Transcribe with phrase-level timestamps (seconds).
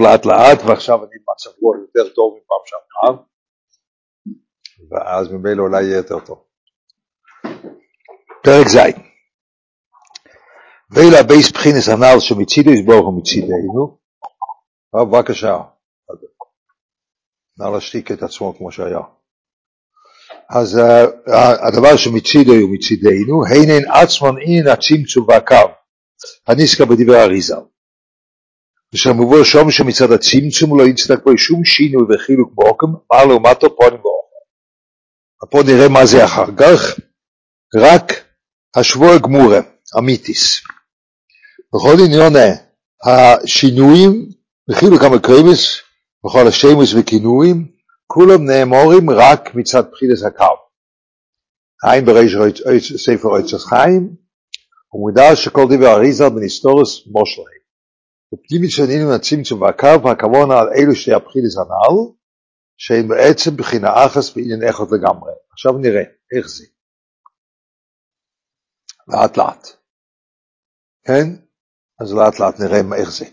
[0.00, 3.24] לאט לאט, ועכשיו אני במצב רוח יותר טוב מפעם שעברה,
[4.90, 6.44] ואז ממילא אולי יהיה יותר טוב.
[8.42, 8.76] פרק ז'
[10.90, 13.98] ואלה בייס בחינס הנ"ל שמצידו יסבור ומצידנו,
[14.94, 15.58] בבקשה,
[17.58, 19.00] נא להשתיק את עצמו כמו שהיה.
[20.50, 21.30] אז uh,
[21.68, 25.72] הדבר שמצידו הוא מצידנו, הינן עצמן אין הצמצום והקו,
[26.46, 27.56] הניסקה בדברי אריזה.
[28.94, 34.32] ושהמבוא שום שמצד הצמצום לא יצטק בו שום שינוי וחילוק בעוקם, מה לעומתו פונים באוכל.
[35.50, 36.80] פה נראה מה זה אחר כך,
[37.76, 38.12] רק
[38.76, 39.60] השבוע גמורה,
[39.98, 40.60] אמיתיס.
[41.74, 42.32] בכל עניון
[43.04, 44.28] השינויים
[44.70, 45.78] וחילוק המקריבס,
[46.26, 47.68] בכל השמוס וכינויים,
[48.06, 50.56] כולם נאמורים רק מצד בחילס הקו.
[51.84, 52.36] עין בריש
[52.96, 54.16] ספר רצח חיים,
[54.88, 57.61] הוא מודע שכל דבר אריזה בניסטורס מושלהם.
[58.32, 62.12] ופנימית שעניינים הצמצום והקו, הכוונה על אלו שתי הבחילס הנ"ל,
[62.76, 65.32] שהן בעצם בחינה אחס בעניין אחד לגמרי.
[65.52, 66.02] עכשיו נראה
[66.36, 66.64] איך זה.
[69.08, 69.66] לאט לאט.
[71.04, 71.26] כן?
[72.00, 73.24] אז לאט לאט נראה איך זה.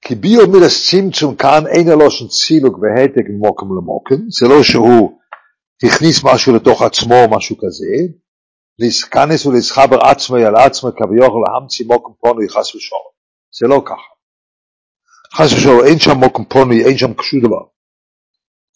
[0.00, 5.20] כי ביו מילס צמצום כאן אין הלושן צילוק והעתק ממוקם למוקם, זה לא שהוא
[5.84, 7.86] הכניס משהו לתוך עצמו או משהו כזה,
[8.78, 13.11] להיכנס ולהתחבר עצמו על עצמו כביכול להמציא מוקם פונוי חס ושלום.
[13.58, 14.12] זה לא ככה.
[15.34, 17.64] חס ושלום, אין שם מוקם פונוי, אין שם שום דבר.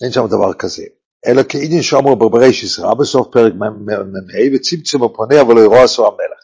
[0.02, 0.82] אין שם דבר כזה.
[1.26, 6.40] אלא כעניין שאומר בבראשיס רע בסוף פרק מ"ה וצמצם הפוניה ולא ירוע עשו המלך.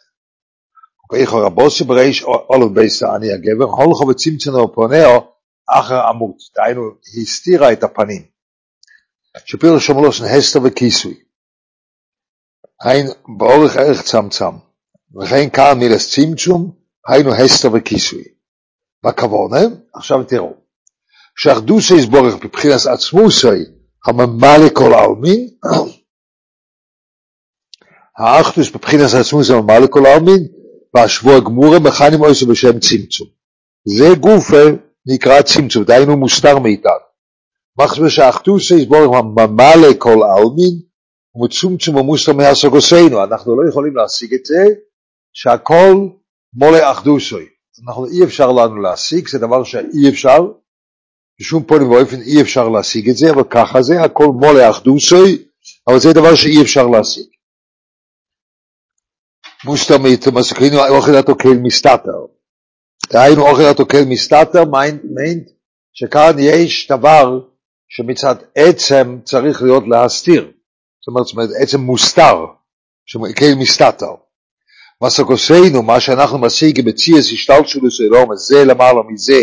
[1.11, 5.07] ואיכו רבו שבריש אולו בייס אני הגבר, הולכו וצמצם הפוניה
[5.69, 6.81] אחר עמוד, דהיינו
[7.21, 8.21] הסתירה את הפנים.
[9.45, 11.23] שפירוש שמלושן הסתר וכיסוי.
[12.81, 14.55] היינו באורך ערך צמצם,
[15.21, 18.23] וכן כאן מילס צמצום, היינו הסתר וכיסוי.
[19.05, 19.59] בכוונה,
[19.93, 20.53] עכשיו תראו,
[21.35, 23.47] שאחדוסי יסבורך בבחינת עצמוסי,
[24.05, 25.49] הממלא כל העלמין,
[28.17, 30.47] האחדוס בבחינת עצמוסי הממלא כל העלמין,
[30.93, 33.27] והשבוע גמורה מכנים עושה בשם צמצום.
[33.85, 34.51] זה גוף
[35.05, 36.93] נקרא צמצום, דהיינו מוסתר מאיתנו.
[37.79, 40.79] מחשב שהאחדוסי יסבורך הממלא כל העלמין,
[41.35, 44.65] ומצומצום ומוסתר מהסוגוסינו, אנחנו לא יכולים להשיג את זה,
[45.33, 46.07] שהכל
[46.55, 47.45] מולא אחדוסוי.
[47.87, 50.39] אנחנו אי אפשר לנו להשיג, זה דבר שאי אפשר,
[51.39, 55.45] בשום פונים ואופן אי אפשר להשיג את זה, אבל ככה זה, הכל מולא אחדוסוי,
[55.87, 57.25] אבל זה דבר שאי אפשר להשיג.
[59.65, 62.25] מוסתמית, מסקרינו אוכל התוקל מסתתר.
[63.11, 64.63] דהיינו אוכל התוקל מסתתר,
[65.15, 65.49] מיינט
[65.93, 67.39] שכאן יש דבר
[67.89, 70.51] שמצד עצם צריך להיות להסתיר.
[71.01, 72.45] זאת אומרת, עצם מוסתר,
[73.05, 74.22] שכן מסתתר.
[75.05, 79.41] מסקוסינו, מה שאנחנו משיגים בציאס השתלשלות שלום, זה למעלה מזה.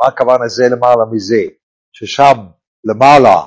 [0.00, 1.42] מה הכוונה זה למעלה מזה?
[1.92, 2.34] ששם
[2.84, 3.42] למעלה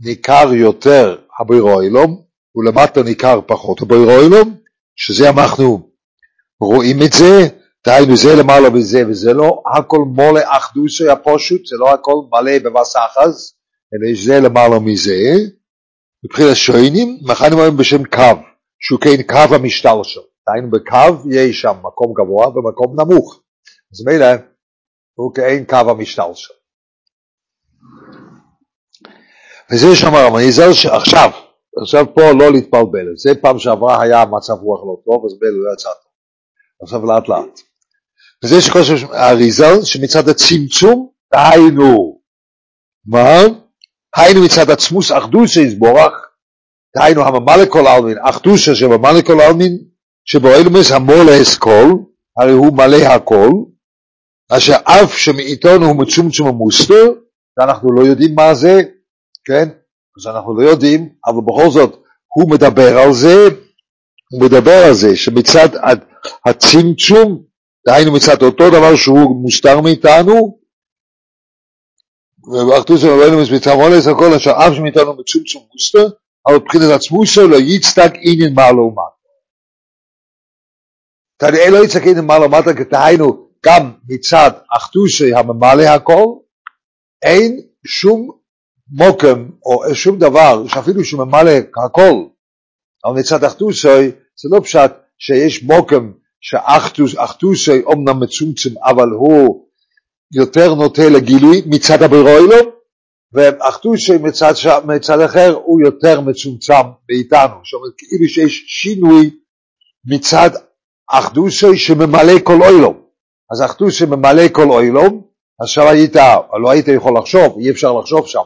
[0.00, 2.22] ניכר יותר הבירוילום,
[2.56, 4.56] ולמטה ניכר פחות הבירוילום,
[4.96, 5.90] שזה אנחנו
[6.60, 7.48] רואים את זה,
[7.86, 13.54] דהיינו זה למעלה מזה וזה לא, הכל מולא אחדוסי הפושוט, זה לא הכל מלא בבסחס,
[13.94, 15.32] אלא יש זה למעלה מזה.
[16.24, 18.42] מבחינת שוינים, מכנים היום בשם קו,
[18.80, 20.20] שהוא כן קו המשתלשל.
[20.48, 23.42] דהיינו בקו יש שם מקום גבוה ומקום נמוך.
[23.92, 24.26] אז מילא
[25.14, 26.54] הוא כאין קו המשתלשל.
[29.72, 31.30] וזה שאמר המניזל שעכשיו,
[31.82, 35.72] עכשיו פה לא להתפלבל, זה פעם שעברה היה מצב רוח לא טוב, אז מילא לא
[35.74, 36.12] יצא טוב.
[36.82, 37.60] עכשיו לאט לאט.
[38.44, 42.20] וזה שחושב האריזל שמצד הצמצום, דהיינו,
[43.06, 43.40] מה?
[44.16, 46.12] היינו מצד עצמוס אחדוסה יסבורך,
[46.96, 49.78] דהיינו הממלא כל העלמין, אחדוסה שבמלא כל העלמין,
[50.26, 51.88] שבאילומס המולא אסכול,
[52.36, 53.50] הרי הוא מלא הכל,
[54.52, 57.04] אשר אף שמעיתנו הוא מצומצום ומוסתר,
[57.58, 58.82] ואנחנו לא יודעים מה זה,
[59.44, 59.68] כן?
[60.18, 62.02] אז אנחנו לא יודעים, אבל בכל זאת
[62.34, 63.48] הוא מדבר על זה,
[64.32, 65.68] הוא מדבר על זה שמצד
[66.46, 67.42] הצמצום,
[67.86, 70.58] דהיינו מצד אותו דבר שהוא מוסתר מאיתנו,
[72.52, 76.06] ואחדוס רבנו מצד מולס הכל אשר אף שמאיתנו מצומצום מוסתר,
[76.46, 79.15] אבל מבחינת עצמוסו לא יצטק עניין מה לעומת.
[81.38, 86.24] כנראה לא יצטק עניין מה לעומת, דהיינו גם מצד אחדוסי הממלא הכל,
[87.22, 88.30] אין שום
[88.90, 91.50] מוקם או שום דבר שאפילו שהוא ממלא
[91.84, 92.24] הכל,
[93.04, 99.66] אבל מצד אחדוסי זה לא פשט שיש מוקם שאחדוסי אומנם מצומצם אבל הוא
[100.34, 102.56] יותר נוטה לגילוי מצד הברוילו,
[103.32, 104.52] ואחדוסי מצד,
[104.84, 106.72] מצד אחר הוא יותר מצומצם
[107.10, 109.30] מאיתנו, זאת אומרת כאילו שיש שינוי
[110.04, 110.50] מצד
[111.10, 113.02] אחדוסי שממלא כל אוילום.
[113.52, 115.26] אז אחדוסי ממלא כל אוילום,
[115.60, 116.16] עכשיו היית,
[116.62, 118.42] לא היית יכול לחשוב, אי אפשר לחשוב שם,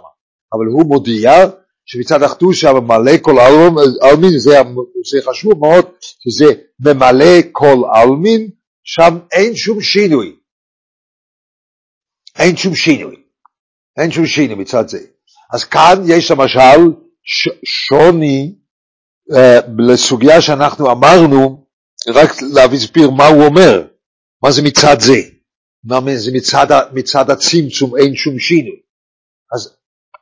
[0.52, 1.32] אבל הוא מודיע
[1.86, 3.36] שמצד אחדושה ממלא כל
[4.00, 4.50] עלמין, זה,
[5.10, 6.44] זה חשוב מאוד, שזה
[6.80, 8.50] ממלא כל עלמין,
[8.84, 10.36] שם אין שום שינוי.
[12.38, 13.16] אין שום שינוי.
[13.98, 14.98] אין שום שינוי מצד זה.
[15.52, 16.92] אז כאן יש למשל
[17.22, 18.54] ש, שוני
[19.32, 19.36] uh,
[19.78, 21.66] לסוגיה שאנחנו אמרנו,
[22.08, 23.86] רק להסביר מה הוא אומר,
[24.42, 25.20] מה זה מצד זה,
[25.84, 28.80] מה זה מצד, מצד הצמצום אין שום שינוי.
[29.54, 29.76] אז,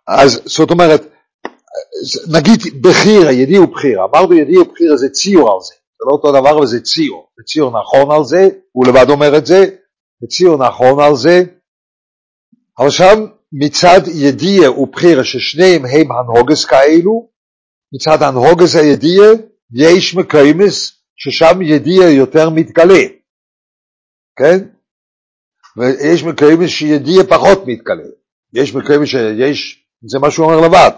[0.08, 1.02] אז זאת אומרת,
[2.32, 6.58] נגיד בחירה, ידיע ובחירה, אמרנו ידיע ובחירה זה ציור על זה, זה לא אותו דבר
[6.58, 9.64] אבל זה ציור, זה ציור נכון על זה, הוא לבד אומר את זה,
[10.20, 11.42] זה ציור נכון על זה,
[12.78, 17.28] אבל שם מצד ידיע ובחירה ששניהם הם הנהוגס כאלו,
[17.94, 19.22] מצד הנהוגס הידיע
[19.72, 23.02] יש מקיימס ששם ידיע יותר מתגלה,
[24.38, 24.58] כן?
[25.76, 28.08] ויש מקיימס שידיע פחות מתגלה,
[28.54, 30.90] יש מקיימס שיש, זה מה שהוא אומר לבד,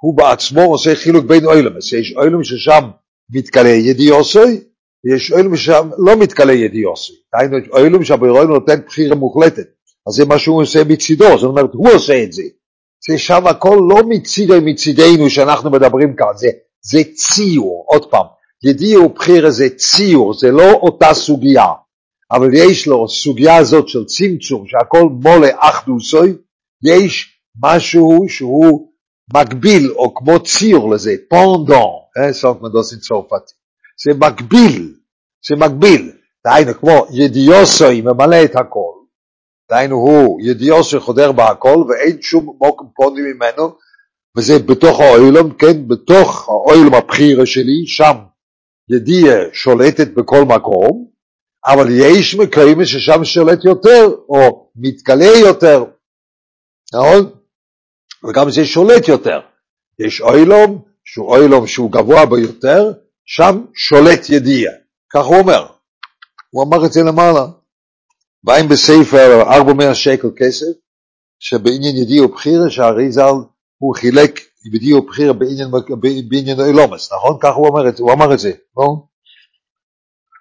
[0.00, 2.90] הוא בעצמו עושה חילוק בין אוילמס, יש אוילם ששם
[3.30, 4.60] מתגלה ידיעוסוי,
[5.04, 9.66] ויש אוילם ששם לא מתגלה ידיעוסוי, דהיינו אוילם שהבריאון נותן בחירה מוחלטת,
[10.08, 12.42] אז זה מה שהוא עושה מצידו, זאת אומרת הוא עושה את זה,
[13.08, 16.48] זה שם הכל לא מצידו מצידנו שאנחנו מדברים כאן, זה,
[16.82, 18.26] זה ציור, עוד פעם,
[18.64, 21.66] ידיע ובחירה זה ציור, זה לא אותה סוגיה,
[22.32, 26.36] אבל יש לו סוגיה הזאת של צמצום, שהכל מולה אחדוסוי,
[26.84, 28.88] יש משהו שהוא
[29.34, 33.52] מקביל או כמו ציור לזה, פונדון, אה, סוף מדוסין צרפתי,
[34.04, 34.94] זה מקביל,
[35.48, 36.12] זה מקביל,
[36.46, 38.94] דהיינו כמו ידיוסוי ממלא את הכל,
[39.70, 43.76] דהיינו הוא ידיוסוי חודר בהכל ואין שום מוקם פוני ממנו,
[44.36, 48.14] וזה בתוך האוילום, כן, בתוך האוילום הבחירה שלי, שם
[48.88, 51.10] ידיעה שולטת בכל מקום,
[51.66, 55.84] אבל יש מקרים ששם שולט יותר, או מתגלה יותר,
[56.94, 57.30] נכון?
[58.28, 59.40] וגם זה שולט יותר.
[59.98, 62.92] יש אוילום, שהוא אוילום שהוא גבוה ביותר,
[63.24, 64.70] שם שולט ידיע.
[65.14, 65.66] כך הוא אומר.
[66.50, 67.46] הוא אמר את זה למעלה.
[68.44, 70.66] באים בספר 400 שקל כסף,
[71.38, 73.34] שבעניין ידיע ובחירה, שהאריזל
[73.78, 75.70] הוא חילק ידיע ובחירה בעניין,
[76.28, 77.38] בעניין אילומס, נכון?
[77.42, 78.86] כך הוא אומר את זה, הוא אמר את זה, לא?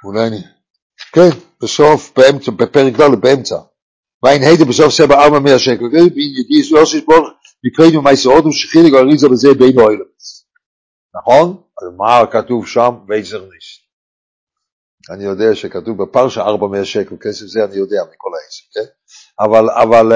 [0.04, 0.42] אולי אני...
[1.14, 1.30] כן,
[1.64, 3.56] בסוף, באמצע, בפרק ד' באמצע.
[4.24, 7.30] ואין הידה בסוף סבא 400 שקל, בעניין ידיע יוסי ברוך
[7.66, 10.46] מקראים ומייסאות ושחיליק אריזה בזה בין אוילמס.
[11.16, 11.64] נכון?
[11.82, 12.92] אז מה כתוב שם?
[13.08, 13.84] וייזר ניסט.
[15.10, 18.90] אני יודע שכתוב בפרשה 400 שקל כסף, זה אני יודע מכל העסק, כן?
[19.46, 20.12] אבל, אבל,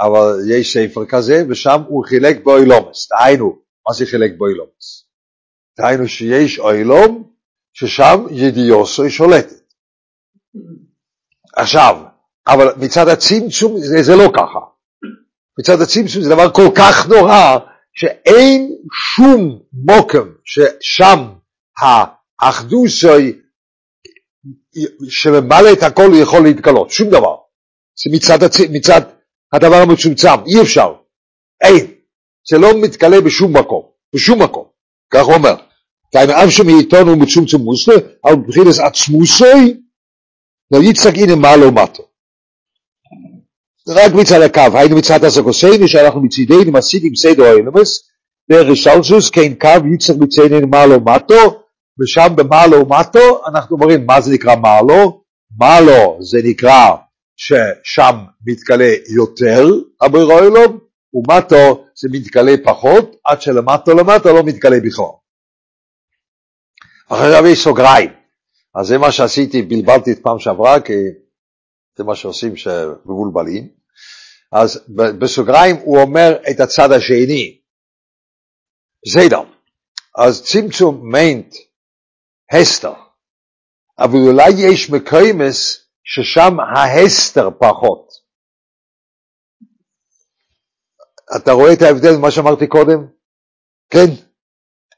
[0.00, 3.08] אבל יש ספר כזה, ושם הוא חילק באוילומס.
[3.12, 3.58] דהיינו,
[3.88, 5.06] מה זה חילק באוילומס?
[5.78, 7.30] דהיינו שיש אוילום,
[7.72, 9.72] ששם ידיעוסו שולטת.
[11.56, 11.96] עכשיו,
[12.48, 14.60] אבל מצד הצמצום זה, זה לא ככה.
[15.60, 17.58] מצד הצמצום זה דבר כל כך נורא,
[17.92, 21.18] שאין שום מוקם ששם
[22.40, 23.40] האחדוסוי
[25.08, 27.36] שממלא את הכל יכול להתגלות, שום דבר.
[28.04, 28.60] זה מצד, הצ...
[28.60, 29.00] מצד
[29.56, 30.94] הדבר המצומצם, אי אפשר,
[31.60, 31.86] אין.
[32.50, 33.82] זה לא מתגלה בשום מקום,
[34.14, 34.64] בשום מקום,
[35.10, 35.54] כך הוא אומר.
[36.14, 39.80] hiton und mit zum zum Musle, aber bringt עצמוסוי,
[40.70, 42.02] לא יצחק הנה מעלה ומטה.
[43.88, 48.08] רק מצד הקו, היינו מצד הסגוסינו שאנחנו מצידנו מסידים סדר האילומס,
[48.50, 51.62] דרך שלשוס, כן קו יצטרך מצדנו מעלו מטו,
[52.00, 55.22] ושם במעלו מטו אנחנו אומרים מה זה נקרא מעלו,
[55.58, 56.90] מעלו זה נקרא
[57.36, 58.16] ששם
[58.46, 59.66] מתגלה יותר
[60.00, 60.78] הברירו אילום,
[61.14, 65.04] ומטו זה מתגלה פחות, עד שלמטו למטו לא מתגלה בכלל.
[67.10, 68.10] עכשיו יש סוגריים,
[68.74, 70.92] אז זה מה שעשיתי, בלבלתי את פעם שעברה, כי
[71.96, 73.68] זה מה שעושים שמבולבלים.
[74.52, 74.84] אז
[75.18, 77.60] בסוגריים הוא אומר את הצד השני.
[79.06, 79.40] בסדר.
[80.18, 81.54] אז צמצום מיינט
[82.52, 82.94] הסתר,
[83.98, 88.08] אבל אולי יש מקיימס ששם ההסתר פחות.
[91.36, 93.06] אתה רואה את ההבדל ממה שאמרתי קודם?
[93.90, 94.06] כן.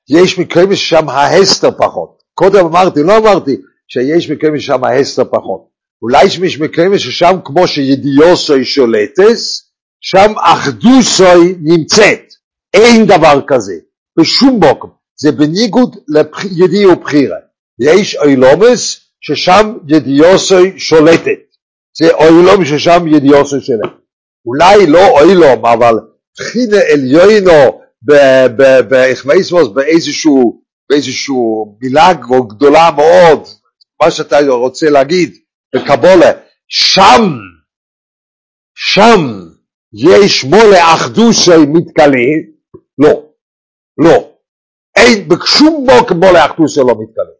[0.08, 2.22] יש מקיימס ששם ההסתר פחות.
[2.34, 3.56] קודם אמרתי, לא אמרתי
[3.88, 5.68] שיש מקיימס ששם ההסתר פחות.
[6.02, 12.34] אולי יש מקרים ששם כמו שידיעוסוי שולטס, שם אחדוסוי נמצאת.
[12.74, 13.74] אין דבר כזה,
[14.18, 14.88] בשום בוקם.
[15.20, 15.96] זה בניגוד
[16.56, 17.36] לידיע ובחירה.
[17.80, 21.38] יש אילומס ששם ידיעוסוי שולטת.
[21.98, 23.98] זה אילום ששם ידיעוסוי שולטת.
[24.46, 25.94] אולי לא אילום, אבל
[26.36, 27.80] תחינה עליונו
[28.88, 32.12] באיכמייסמוס באיזשהו, באיזשהו מילה
[32.48, 33.48] גדולה מאוד,
[34.02, 35.36] מה שאתה רוצה להגיד,
[35.74, 36.32] בקבולה,
[36.68, 37.22] שם,
[38.74, 39.20] שם
[39.92, 42.28] יש מולה אחדוסי מתגלה,
[42.98, 43.32] לא,
[43.98, 44.34] לא,
[44.96, 47.37] אין בשום מוק מולה אחדוסי לא מתגלה.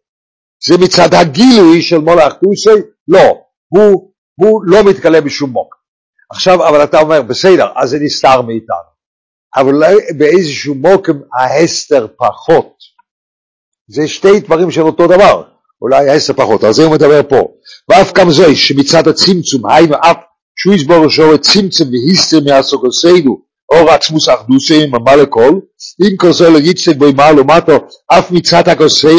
[0.67, 2.71] זה מצד הגילוי של מולה אחדוסי,
[3.09, 3.21] לא,
[3.69, 5.75] הוא, הוא לא מתגלה בשום מוק.
[6.31, 8.89] עכשיו, אבל אתה אומר, בסדר, אז זה נסתר מאיתנו.
[9.57, 12.75] אבל אולי באיזשהו מוקם ההסתר פחות.
[13.89, 15.43] זה שתי דברים של אותו דבר,
[15.83, 17.43] אולי ההסתר פחות, על זה הוא מדבר פה.
[17.89, 20.17] ואף גם זה שמצד הצמצום, היינו אף
[20.57, 24.85] שהוא יסבור שור צמצם והיסטר מהסוגוסינו, אור עצמוס אחדוסי
[26.01, 27.73] אם כל זה לא יצטק בו מעל ומטו,
[28.07, 28.63] אף מצד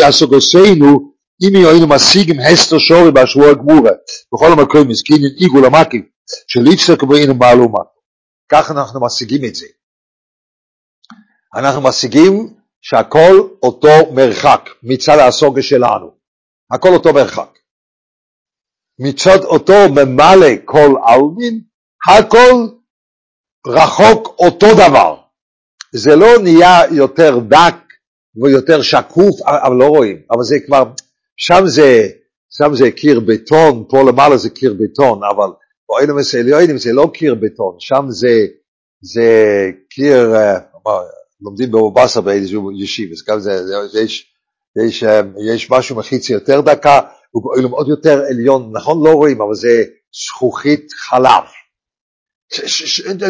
[0.04, 3.92] הסוגוסינו, אם היינו משיגים הסתר שורי בשבוע הגמורה,
[4.34, 6.06] בכל המקום מסכינים עיגול המקיף,
[6.48, 8.00] של יצטק בו מעל ומטו.
[8.52, 9.66] כך אנחנו משיגים את זה.
[11.56, 16.12] אנחנו משיגים שהכל אותו מרחק מצד הסוגה שלנו.
[16.72, 17.50] הכל אותו מרחק.
[19.00, 21.62] מצד אותו ממלא כל עלמין,
[22.10, 22.68] הכל
[23.68, 25.22] רחוק אותו דבר.
[25.94, 27.76] זה לא נהיה יותר דק
[28.44, 30.84] ויותר שקוף, אבל לא רואים, אבל זה כבר,
[31.40, 32.08] שם זה,
[32.58, 35.50] שם זה קיר בטון, פה למעלה זה קיר בטון, אבל
[35.90, 38.46] באוילמס עליונים זה לא קיר בטון, שם זה,
[39.02, 39.30] זה
[39.90, 40.60] קיר, אה,
[41.42, 44.26] לומדים בבאסה באיזשהו ישיב, אז גם זה, זה, יש,
[44.86, 45.22] יש, אה,
[45.54, 47.00] יש משהו מחיצה יותר דקה,
[47.36, 49.84] ובאוילם עוד יותר עליון, נכון לא רואים, אבל זה
[50.26, 51.44] זכוכית חלב.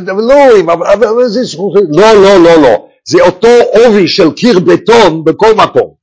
[0.08, 5.24] לא רואים, אבל זה זכוכית, לא, לא, לא, לא, זה אותו עובי של קיר בטון
[5.24, 5.99] בכל מקום.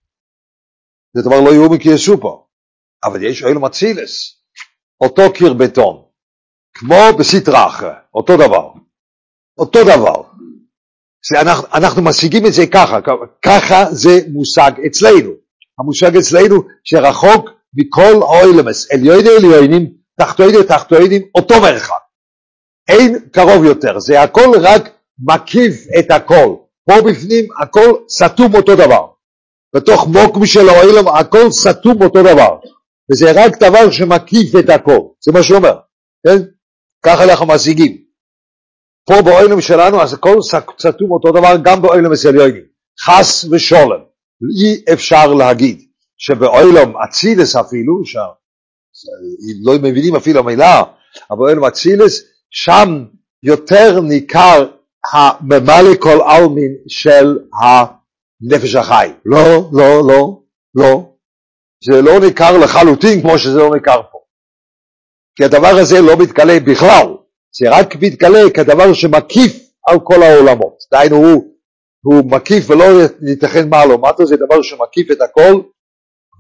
[1.17, 2.37] זה דבר לא יאומן כי יסופר,
[3.05, 4.41] אבל יש אוילם אצילס,
[5.01, 6.03] אותו קיר בטון,
[6.75, 8.73] כמו בסטרה אחרי, אותו דבר,
[9.59, 10.23] אותו דבר.
[11.41, 12.99] אנחנו, אנחנו משיגים את זה ככה,
[13.43, 15.31] ככה זה מושג אצלנו.
[15.79, 21.95] המושג אצלנו שרחוק מכל האוילמס, עליוני עליונים, תחתוני תחתונים, אותו מרחק.
[22.89, 24.83] אין קרוב יותר, זה הכל רק
[25.19, 26.57] מקיף את הכל.
[26.89, 29.16] פה בפנים הכל סתום אותו דבר.
[29.77, 32.59] בתוך מוקם של האוילם הכל סתום אותו דבר.
[33.13, 35.77] וזה רק דבר שמקיף את הכל, זה מה שהוא אומר,
[36.27, 36.43] כן?
[37.05, 37.97] ככה אנחנו משיגים.
[39.07, 40.37] פה באוילם שלנו אז הכל
[40.81, 42.51] סתום אותו דבר גם באוילם אצל
[43.01, 44.01] חס ושולם.
[44.61, 45.83] אי אפשר להגיד
[46.19, 50.83] שבאוילם אצילס אפילו, שלא מבינים אפילו המילה,
[51.31, 53.05] אבל באוילם אצילס, שם
[53.43, 54.67] יותר ניכר
[55.13, 57.39] הממלא כל עלמין של
[58.43, 59.13] הנפש החי.
[59.25, 60.43] לא, לא, לא,
[60.75, 61.13] לא.
[61.85, 64.19] זה לא ניכר לחלוטין כמו שזה לא ניכר פה.
[65.37, 67.07] כי הדבר הזה לא מתגלה בכלל.
[67.59, 69.53] זה רק מתגלה כדבר שמקיף
[69.89, 70.79] על כל העולמות.
[70.93, 71.55] דהיינו הוא,
[72.05, 72.85] הוא מקיף ולא
[73.29, 75.61] ייתכן מעלו מטו, זה דבר שמקיף את הכל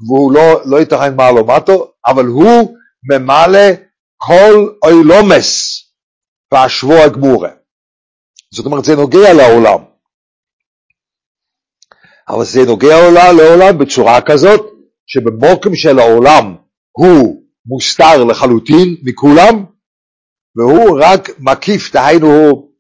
[0.09, 2.77] והוא לא, לא ייתכן מעלו מטו, אבל הוא
[3.11, 3.69] ממלא
[4.17, 5.81] כל אילומס
[6.53, 7.51] והשבוע הגמורה.
[8.55, 9.96] זאת אומרת זה נוגע לעולם.
[12.29, 14.61] אבל זה נוגע לעולם בצורה כזאת
[15.07, 16.55] שבמוקם של העולם
[16.93, 19.65] הוא מוסתר לחלוטין מכולם,
[20.57, 22.71] והוא רק מקיף, דהיינו הוא,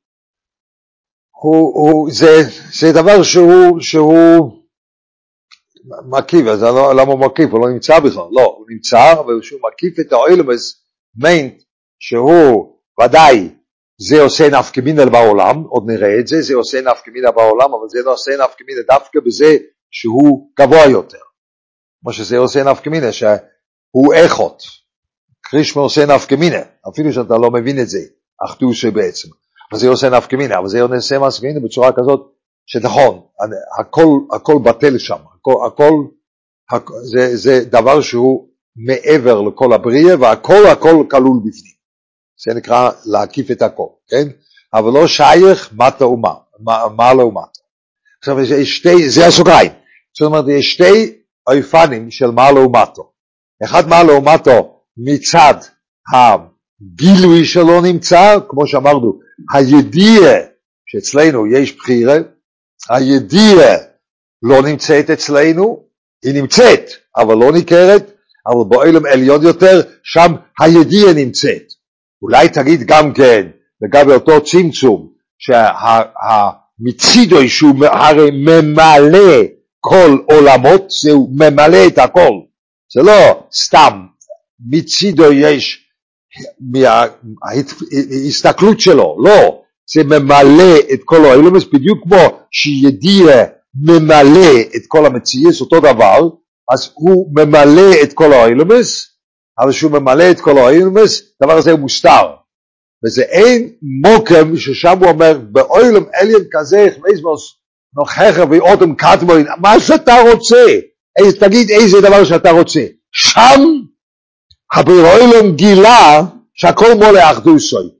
[1.30, 4.62] הוא, הוא זה, זה דבר שהוא, שהוא
[6.10, 7.50] מקיף, אז לא, למה הוא מקיף?
[7.50, 10.84] הוא לא נמצא בכלל, לא, הוא נמצא, אבל כשהוא מקיף את האוילמס,
[11.16, 11.62] מיינט
[11.98, 13.55] שהוא ודאי
[13.98, 17.88] זה עושה נפקא מינה בעולם, עוד נראה את זה, זה עושה נפקא מינה בעולם, אבל
[17.88, 19.56] זה לא עושה נפקא מינה דווקא בזה
[19.90, 21.18] שהוא גבוה יותר.
[22.02, 24.62] כמו שזה עושה נפקא מינה, שהוא איכות.
[25.42, 28.00] קרישמה עושה נפקא מינה, אפילו שאתה לא מבין את זה,
[28.44, 29.28] אחדושה בעצם.
[29.72, 32.20] אבל זה עושה נפקא מינה, אבל זה עושה נפקא מינה בצורה כזאת
[32.66, 33.20] שנכון,
[33.80, 35.92] הכל, הכל בטל שם, הכל, הכל,
[36.72, 41.75] הכל זה, זה דבר שהוא מעבר לכל הבריאה והכל הכל כלול בפנים.
[42.44, 44.28] זה נקרא להקיף את הכל, כן?
[44.74, 46.34] אבל לא שייך מטה ומה,
[46.96, 47.60] מעלה ומטה.
[48.18, 49.72] עכשיו יש שתי, זה הסוגריים,
[50.18, 53.12] זאת אומרת יש שתי אופנים של מעלה ומטו.
[53.64, 55.54] אחד מעלה ומטו מצד
[56.14, 59.18] הגילוי שלו נמצא, כמו שאמרנו,
[59.54, 60.40] הידיעה
[60.86, 62.16] שאצלנו יש בחירה,
[62.90, 63.76] הידיעה
[64.42, 65.84] לא נמצאת אצלנו,
[66.24, 68.12] היא נמצאת, אבל לא ניכרת,
[68.46, 71.75] אבל בעולם עליון יותר, שם הידיעה נמצאת.
[72.22, 73.46] אולי תגיד גם כן,
[73.82, 75.08] לגבי אותו צמצום,
[75.38, 79.42] שהמצידו שהוא הרי ממלא
[79.80, 82.32] כל עולמות, זהו ממלא את הכל.
[82.94, 84.06] זה לא סתם
[84.70, 85.86] מצידו יש
[86.60, 89.62] מההסתכלות שלו, לא,
[89.94, 93.44] זה ממלא את כל האילומס, בדיוק כמו שידיע
[93.74, 96.28] ממלא את כל המציאס, אותו דבר,
[96.72, 99.15] אז הוא ממלא את כל האילומס,
[99.58, 102.26] אבל שהוא ממלא את כל האילומס, הדבר הזה הוא מוסתר.
[103.04, 103.72] וזה אין
[104.04, 107.56] מוקם ששם הוא אומר, באוילם אליין כזה, חמייזמוס,
[107.96, 110.64] נוכחה ואודם קטמוין, מה שאתה רוצה,
[111.18, 112.80] איזה, תגיד איזה דבר שאתה רוצה.
[113.12, 113.60] שם
[114.74, 116.22] הברוילום גילה
[116.54, 117.90] שהכל מולה אחדוסוי.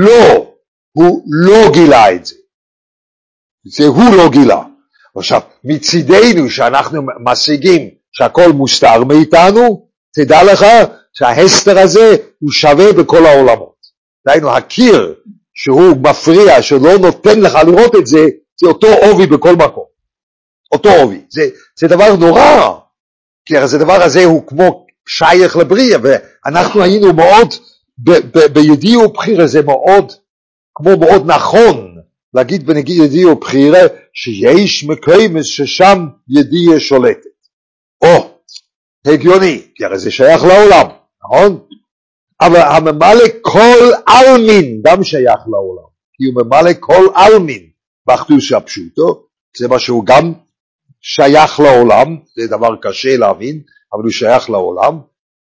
[0.00, 0.52] לא,
[0.92, 2.34] הוא לא גילה את זה.
[3.76, 4.62] זה הוא לא גילה.
[5.16, 10.64] עכשיו, מצידנו שאנחנו משיגים שהכל מוסתר מאיתנו, תדע לך
[11.18, 13.76] שההסתר הזה הוא שווה בכל העולמות.
[14.26, 15.14] דהיינו, הקיר
[15.54, 18.26] שהוא מפריע, שלא נותן לך לראות את זה,
[18.60, 19.84] זה אותו עובי בכל מקום.
[20.72, 21.20] אותו עובי.
[21.30, 22.78] זה, זה דבר נורא,
[23.46, 27.54] כי הרי הדבר הזה הוא כמו שייך לבריאה, ואנחנו היינו מאוד,
[28.52, 30.12] בידיע ובחירה זה מאוד,
[30.74, 31.96] כמו מאוד נכון
[32.34, 33.80] להגיד בנגיע ובחירה,
[34.12, 37.20] שיש מקיימס ששם ידיע שולטת.
[38.04, 38.30] או,
[39.06, 40.86] הגיוני, כי הרי זה שייך לעולם,
[41.26, 41.58] נכון?
[42.40, 47.66] אבל הממלא כל עלמין גם שייך לעולם, כי הוא ממלא כל עלמין
[48.06, 49.26] באחדוס הפשוטו,
[49.58, 50.32] זה מה שהוא גם
[51.00, 53.60] שייך לעולם, זה דבר קשה להבין,
[53.92, 54.98] אבל הוא שייך לעולם,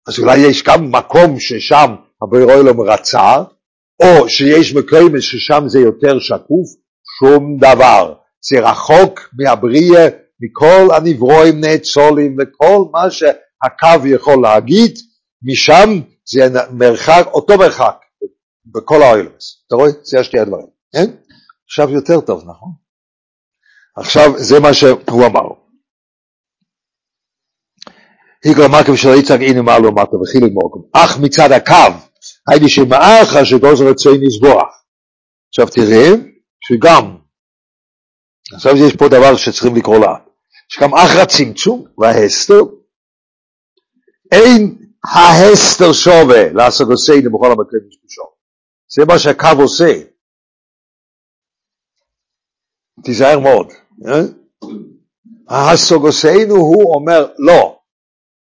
[0.08, 3.36] אז אולי יש גם מקום ששם הבורא עולם רצה,
[4.02, 6.68] או שיש מקום ששם זה יותר שקוף,
[7.18, 8.14] שום דבר.
[8.50, 10.08] זה רחוק מהבריאה,
[10.40, 14.98] מכל הנברואים נאצולים וכל מה שהקו יכול להגיד,
[15.44, 15.88] משם
[16.24, 16.40] זה
[16.72, 17.96] מרחק, אותו מרחק
[18.66, 19.64] בכל האוילמס.
[19.66, 19.90] אתה רואה?
[20.02, 20.66] זה השתי הדברים.
[20.92, 21.16] כן?
[21.64, 22.72] עכשיו יותר טוב, נכון?
[23.96, 25.62] עכשיו זה מה שהוא אמר.
[28.44, 30.80] היגר מקם של יצחק אינו מעלו מטה וחילק מוקם.
[30.92, 31.94] אך מצד הקו,
[32.48, 34.84] הייתי שמאחה שגוזר רצוי מזבוח.
[35.48, 36.08] עכשיו תראה
[36.60, 37.16] שגם,
[38.54, 40.14] עכשיו יש פה דבר שצריכים לקרוא לה,
[40.68, 42.60] שגם אחר הצמצום וההסתר,
[44.32, 48.22] אין ההסתר שווה לעשות עושה בכל המקרים משפשו.
[48.94, 50.02] זה מה שהקו עושה.
[53.04, 53.72] תיזהר מאוד.
[55.48, 57.80] הסוגוסינו הוא אומר לא,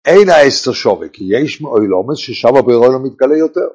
[0.04, 3.68] אין האסתר שווה, כי יש מאוילומס ששם באוילום מתגלה יותר.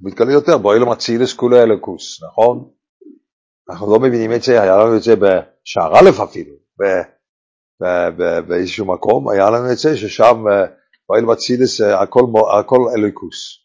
[0.00, 2.70] מתגלה יותר, באוילום אצילס כולו אלוקוס, נכון?
[3.70, 6.54] אנחנו לא מבינים את זה, היה לנו את זה בשער א' אפילו,
[8.48, 10.44] באיזשהו מקום, היה לנו את זה ששם
[11.08, 12.20] באוילום אצילס הכל,
[12.58, 13.62] הכל אלוקוס.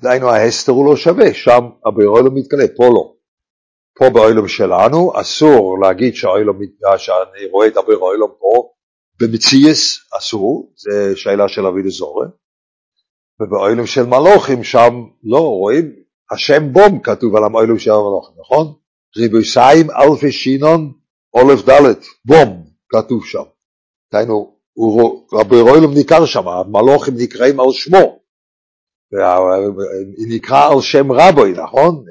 [0.00, 3.12] דהיינו ההסתר הוא לא שווה, שם הבאוילום מתגלה, פה לא.
[3.98, 6.58] פה באוילום שלנו, אסור להגיד שהאוילום,
[6.96, 8.72] שאני רואה את הבאוילום פה,
[9.20, 12.26] במציאס אסור, זה שאלה של אבי דזורי,
[13.40, 15.92] ובאוילום של מלוכים שם לא רואים,
[16.30, 18.74] השם בום כתוב על האוילום של המלוכים, נכון?
[19.16, 20.92] ריבוסיים אלפי שינון
[21.34, 23.42] אולף דלת, בום כתוב שם.
[24.12, 24.51] דהיינו,
[25.32, 28.22] רבי רוילום ניכר שם, המלוכים נקראים על שמו,
[30.28, 32.04] נקרא על שם רבוי, נכון?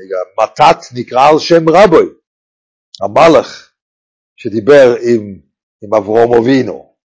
[0.44, 2.06] מתת נקרא על שם רבוי,
[3.02, 3.72] המלך
[4.36, 5.40] שדיבר עם,
[5.84, 6.96] עם אברום אבינו.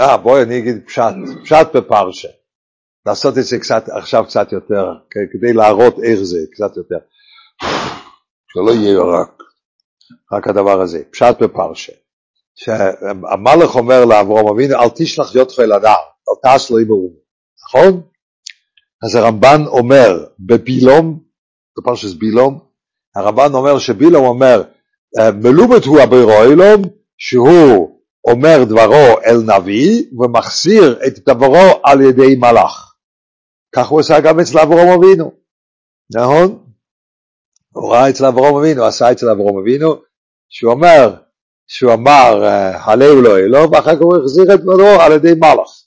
[0.00, 2.28] אה, בואי אני אגיד פשט, פשט בפרשה.
[3.06, 4.84] לעשות את זה קצת, עכשיו קצת יותר,
[5.32, 6.98] כדי להראות איך זה, קצת יותר.
[8.52, 9.42] שלא יהיה רק,
[10.32, 11.04] רק הדבר הזה.
[11.10, 11.92] פשט בפרשה.
[12.54, 15.88] שהמלך אומר לאברום אבינו, אל תשלח יותך אל הדר,
[16.28, 17.12] אל תעש לו ימרו.
[17.68, 18.02] נכון?
[19.04, 21.20] אז הרמב"ן אומר בבילום,
[21.78, 22.58] בפרשת בילום,
[23.16, 24.62] הרמב"ן אומר שבילום אומר,
[25.42, 26.32] מלובט הוא הבירו
[27.18, 32.94] שהוא אומר דברו אל נביא ומחזיר את דברו על ידי מלאך.
[33.74, 35.32] כך הוא עשה גם אצל אברום אבינו,
[36.14, 36.66] נכון?
[37.72, 39.94] הוא ראה אצל אברום אבינו, עשה אצל אברום אבינו,
[40.48, 41.14] שהוא אומר,
[41.72, 45.84] שהוא אמר, הלהו לא אלו, ואחר כך הוא החזיר את דברו על ידי מלאך.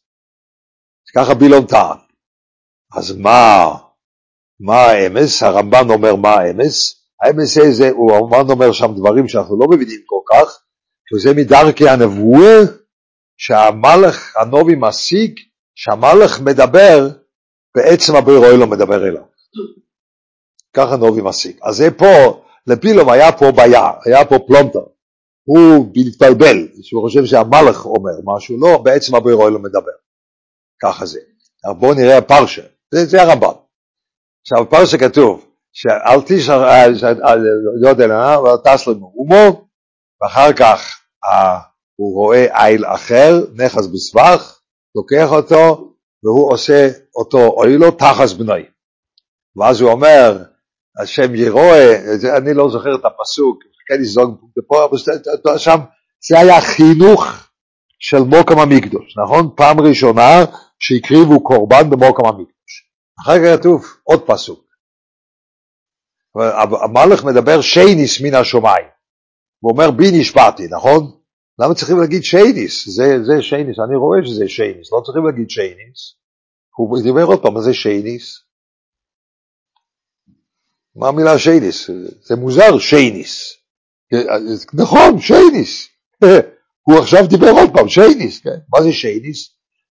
[1.15, 1.97] ככה בילום טען.
[2.97, 3.65] אז מה,
[4.59, 5.43] מה האמס?
[5.43, 7.05] הרמב"ן אומר מה האמס?
[7.21, 10.59] האמס זה, הוא הרמב"ן אומר שם דברים שאנחנו לא מבינים כל כך,
[11.09, 12.59] שזה מדרכי הנבואה,
[13.37, 15.39] שהמלך הנובי משיג,
[15.75, 17.09] שהמלך מדבר,
[17.75, 19.23] בעצם הבורא לא מדבר אליו.
[20.73, 21.57] ככה נובי משיג.
[21.63, 24.92] אז זה פה, לפילום היה פה בעיה, היה פה פלונטר.
[25.43, 29.91] הוא מתבלבל, שהוא חושב שהמלך אומר משהו, לא, בעצם הבורא לא מדבר.
[30.81, 31.19] ככה זה.
[31.65, 32.61] אבל בואו נראה הפרשה.
[32.93, 33.53] זה, זה הרמב"ן.
[34.41, 36.87] עכשיו, בפרשה כתוב, שאל תשאר,
[37.81, 39.67] לא יודע, אבל טס לנו אומו,
[40.21, 40.99] ואחר כך
[41.95, 44.59] הוא רואה איל אחר, נכס בסבך,
[44.95, 48.65] לוקח אותו, והוא עושה אותו אוילו תחס בנוי.
[49.55, 50.43] ואז הוא אומר,
[51.01, 51.95] השם ירואה,
[52.37, 54.87] אני לא זוכר את הפסוק, כן לזוג פה,
[55.57, 55.79] שם,
[56.29, 57.25] זה היה חינוך
[57.99, 59.49] של מוקם המקדוש, נכון?
[59.55, 60.45] פעם ראשונה
[60.79, 62.89] שהקריבו קורבן במוקם המקדוש.
[63.23, 64.63] אחר כך כתוב עוד פסוק.
[66.83, 68.85] המלך מדבר שייניס מן השמיים.
[69.63, 71.11] אומר בי נשבעתי, נכון?
[71.59, 72.89] למה צריכים להגיד שייניס?
[72.89, 76.15] זה, זה שייניס, אני רואה שזה שייניס, לא צריכים להגיד שייניס.
[76.77, 78.39] הוא דיבר עוד פעם, מה זה שייניס?
[80.95, 81.89] מה המילה שייניס?
[82.21, 83.53] זה מוזר, שייניס.
[84.73, 85.87] נכון, שייניס.
[86.87, 88.57] הוא עכשיו דיבר עוד פעם, שייניס, כן?
[88.73, 89.49] מה זה שייניס?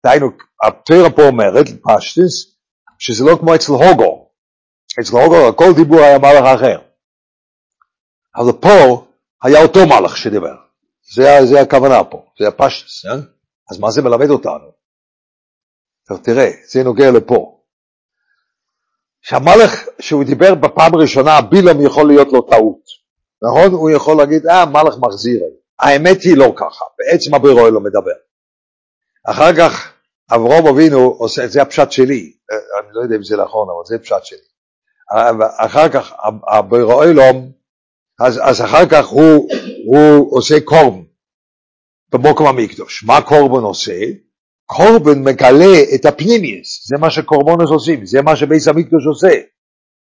[0.05, 0.27] דהיינו,
[0.67, 2.57] הפטרה פה אומרת, פשטס,
[2.99, 4.29] שזה לא כמו אצל הוגו.
[5.01, 6.81] אצל הוגו כל דיבור היה מלאך אחר.
[8.37, 9.07] אבל פה
[9.43, 10.57] היה אותו מלאך שדיבר.
[11.15, 13.15] זה, זה הכוונה פה, זה הפשטס, אה?
[13.71, 14.73] אז מה זה מלמד אותנו?
[16.23, 17.58] תראה, זה נוגע לפה.
[19.29, 22.81] שהמלאך, שהוא דיבר בפעם הראשונה, בילום יכול להיות לו טעות.
[23.43, 23.73] נכון?
[23.73, 25.41] הוא יכול להגיד, אה, מלאך מחזיר.
[25.79, 28.13] האמת היא לא ככה, בעצם הבירוי לא מדבר.
[29.27, 29.93] אחר כך
[30.35, 32.33] אברום אבינו עושה, זה הפשט שלי,
[32.81, 34.39] אני לא יודע אם זה נכון, אבל זה הפשט שלי.
[35.59, 36.13] אחר כך
[36.49, 37.53] הבירואלום,
[38.21, 39.49] אז, אז אחר כך הוא,
[39.87, 41.03] הוא עושה קורבן
[42.13, 43.05] במוקם המקדוש.
[43.05, 44.01] מה קורבן עושה?
[44.71, 49.41] קורבן מגלה את הפנימיוס, זה מה שקורבנוס עושים, זה מה שבייס המקדוש עושה,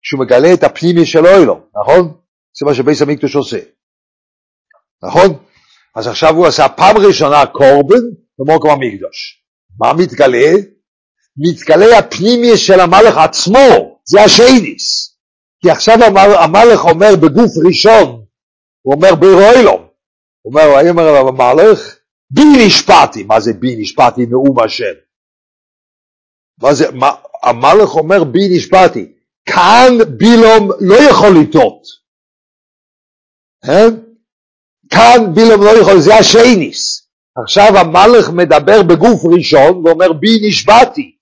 [0.01, 2.13] שהוא מגלה את הפנימיוס של אוילום, נכון?
[2.59, 3.59] זה מה שבייס המקדוש עושה,
[5.03, 5.37] נכון?
[5.95, 8.03] אז עכשיו הוא עשה פעם ראשונה קורבן
[8.39, 9.43] במוקם המקדוש.
[9.79, 10.51] מה מתגלה?
[11.37, 15.17] מתגלה הפנימיוס של המלך עצמו, זה השייניס.
[15.61, 15.97] כי עכשיו
[16.43, 18.23] המלך אומר בגוף ראשון,
[18.81, 19.15] הוא אומר
[20.41, 21.96] הוא אומר, הוא אומר המלך,
[22.31, 24.93] בי נשפטי, מה זה בי נשפטי נאום השם?
[26.61, 27.11] מה זה, מה,
[27.43, 29.13] המלך אומר בי נשפטי,
[29.45, 31.81] כאן בילום לא יכול לטעות,
[33.65, 34.07] כן?
[34.89, 37.07] כאן בילום לא יכול, זה השייניס.
[37.43, 41.15] עכשיו המלך מדבר בגוף ראשון ואומר בי נשבעתי,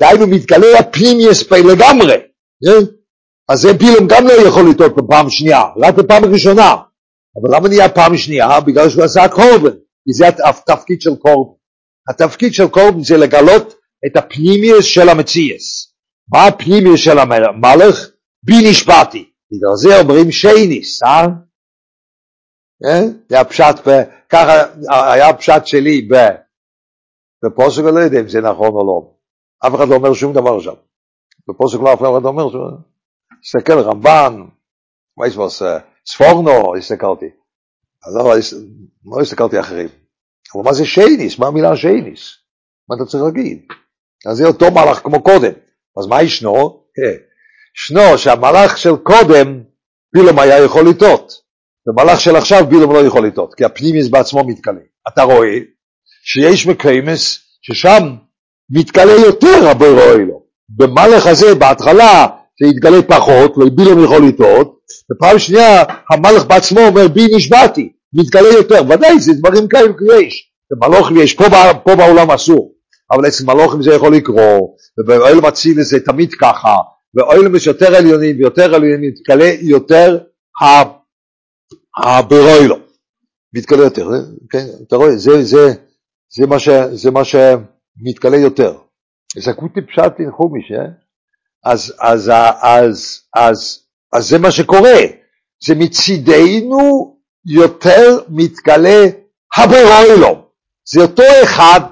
[0.00, 2.16] דהיינו מתגלה הפנימיוס לגמרי,
[2.64, 2.84] כן?
[3.48, 6.76] אז זה בילום גם לא יכול לטעות בפעם שנייה, רק בפעם ראשונה.
[7.36, 8.60] אבל למה נהיה פעם שנייה?
[8.60, 9.76] בגלל שהוא עשה קורבן.
[10.04, 11.54] כי זה התפקיד של קורבן.
[12.10, 13.74] התפקיד של קורבן זה לגלות
[14.06, 15.94] את הפנימיוס של המציאס.
[16.32, 18.10] מה הפנימיוס של המלך?
[18.42, 19.30] בי נשבעתי.
[19.52, 21.26] בגלל זה אומרים שייניס, אה?
[23.28, 23.76] זה הפשט,
[24.28, 24.52] ככה
[25.12, 26.08] היה הפשט שלי
[27.44, 29.14] בפוסק, אני לא יודע אם זה נכון או לא.
[29.66, 30.74] אף אחד לא אומר שום דבר שם.
[31.48, 32.76] בפוסק לא אף אחד לא אומר שום דבר.
[33.42, 34.46] תסתכל, רמב"ן,
[35.16, 35.48] מה יש פה,
[36.06, 37.30] ספורנו, הסתכלתי.
[38.14, 38.34] לא,
[39.04, 39.88] לא הסתכלתי אחרים.
[40.54, 41.38] אבל מה זה שייניס?
[41.38, 42.34] מה המילה שייניס?
[42.88, 43.58] מה אתה צריך להגיד?
[44.26, 45.52] אז זה אותו מלאך כמו קודם.
[45.98, 46.84] אז מה ישנו?
[47.76, 49.62] ישנו שהמלאך של קודם,
[50.14, 51.32] בילום היה יכול לטעות.
[51.86, 54.80] ומלאך של עכשיו בילום לא יכול לטעות, כי הפנימיס בעצמו מתגלה.
[55.08, 55.58] אתה רואה
[56.24, 58.14] שיש מקיימס ששם
[58.70, 60.44] מתגלה יותר הבורא אלו.
[60.68, 62.26] במלאך הזה בהתחלה
[62.60, 64.78] זה יתגלה פחות, ובילום יכול לטעות,
[65.12, 71.16] ופעם שנייה המלך בעצמו אומר בי נשבעתי, מתגלה יותר, ודאי זה דברים כאלה יש, במלוכים
[71.16, 71.44] יש, פה,
[71.84, 72.74] פה בעולם אסור,
[73.12, 76.76] אבל אצל מלוכים זה יכול לקרות, ובאוהל מציל זה תמיד ככה,
[77.14, 80.18] באוהל יש יותר עליונים ויותר עליונים, מתגלה יותר
[82.04, 82.76] הברוילו,
[83.54, 84.08] מתגלה יותר,
[84.50, 85.72] כן, אתה רואה, זה, זה,
[86.36, 88.78] זה, מה, ש, זה מה שמתגלה יותר.
[89.36, 90.86] זה כותי פשט חומיש, אה?
[91.64, 93.80] אז, אז, אז, אז,
[94.12, 94.98] אז זה מה שקורה,
[95.66, 97.13] זה מצידנו
[97.46, 99.04] יותר מתגלה
[99.56, 100.50] הברוילו,
[100.88, 101.90] זה אותו אחד,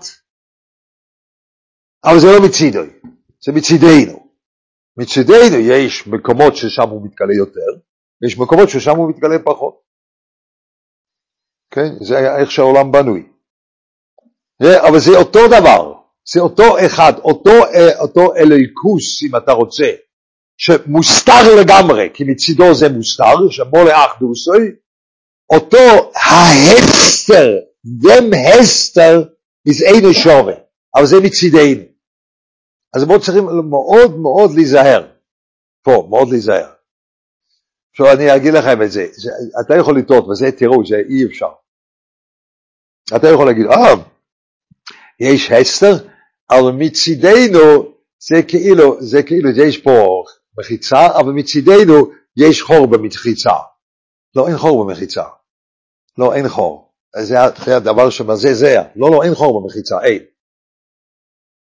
[2.05, 2.81] אבל זה לא מצידו,
[3.45, 4.23] זה מצידנו.
[4.97, 7.81] מצידנו יש מקומות ששם הוא מתגלה יותר,
[8.23, 9.83] ויש מקומות ששם הוא מתגלה פחות.
[11.71, 12.05] כן?
[12.05, 13.29] זה איך שהעולם בנוי.
[14.89, 15.93] אבל זה אותו דבר,
[16.33, 17.51] זה אותו אחד, אותו,
[18.01, 19.91] אותו אלוהיקוס, אם אתה רוצה,
[20.59, 24.82] שמוסתר לגמרי, כי מצידו זה מוסתר, שמו לאחדוסוי,
[25.51, 29.23] אותו ההסתר, דם הסתר,
[29.87, 30.55] אינו שווה,
[30.97, 31.83] אבל זה מצידנו.
[32.97, 35.09] אז בואו צריכים מאוד מאוד להיזהר,
[35.83, 36.73] פה, מאוד להיזהר.
[37.91, 39.07] עכשיו אני אגיד לכם את זה,
[39.61, 41.53] אתה יכול לטעות, וזה תראו, זה אי אפשר.
[43.17, 43.95] אתה יכול להגיד, אה,
[45.21, 46.09] יש הסתר,
[46.51, 50.25] אבל מצידנו זה כאילו, זה כאילו, יש פה
[50.59, 53.51] מחיצה, אבל מצידנו יש חור במחיצה.
[54.37, 55.25] לא, אין חור במחיצה.
[56.19, 56.93] לא, אין חור.
[57.19, 57.43] זה,
[57.77, 58.83] הדבר שמזעזע.
[58.97, 60.23] לא, לא, אין חור במחיצה, אין.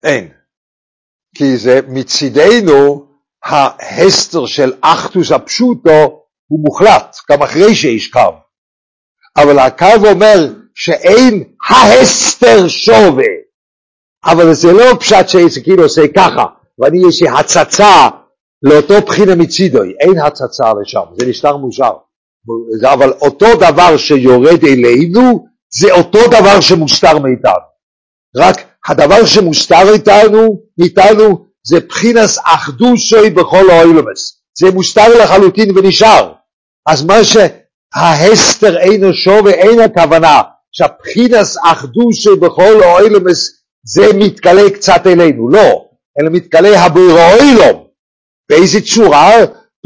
[0.03, 0.33] אין.
[1.37, 3.07] כי זה מצידנו,
[3.43, 8.21] ההסתר של אחטוס הפשוטו הוא מוחלט, גם אחרי שיש קו.
[9.37, 13.25] אבל הקו אומר שאין ההסתר שווה.
[14.25, 16.45] אבל זה לא פשט שזה כאילו עושה ככה,
[16.79, 18.09] ואני יש לי הצצה
[18.63, 21.93] לאותו בחינה מצידוי, אין הצצה לשם, זה נשאר מוזר.
[22.93, 27.71] אבל אותו דבר שיורד אלינו, זה אותו דבר שמוסתר מאיתנו.
[28.37, 28.57] רק
[28.89, 34.43] הדבר שמוסתר איתנו, מאיתנו, זה בחינס אחדושי בכל האוילמס.
[34.59, 36.33] זה מוסתר לחלוטין ונשאר.
[36.89, 45.49] אז מה שההסתר אינו שווה, אין הכוונה שהבחינס אחדושי בכל האוילמס זה מתגלה קצת אלינו,
[45.49, 45.85] לא,
[46.21, 47.87] אלא מתגלה הבוירו אוילום.
[48.51, 49.31] באיזה צורה?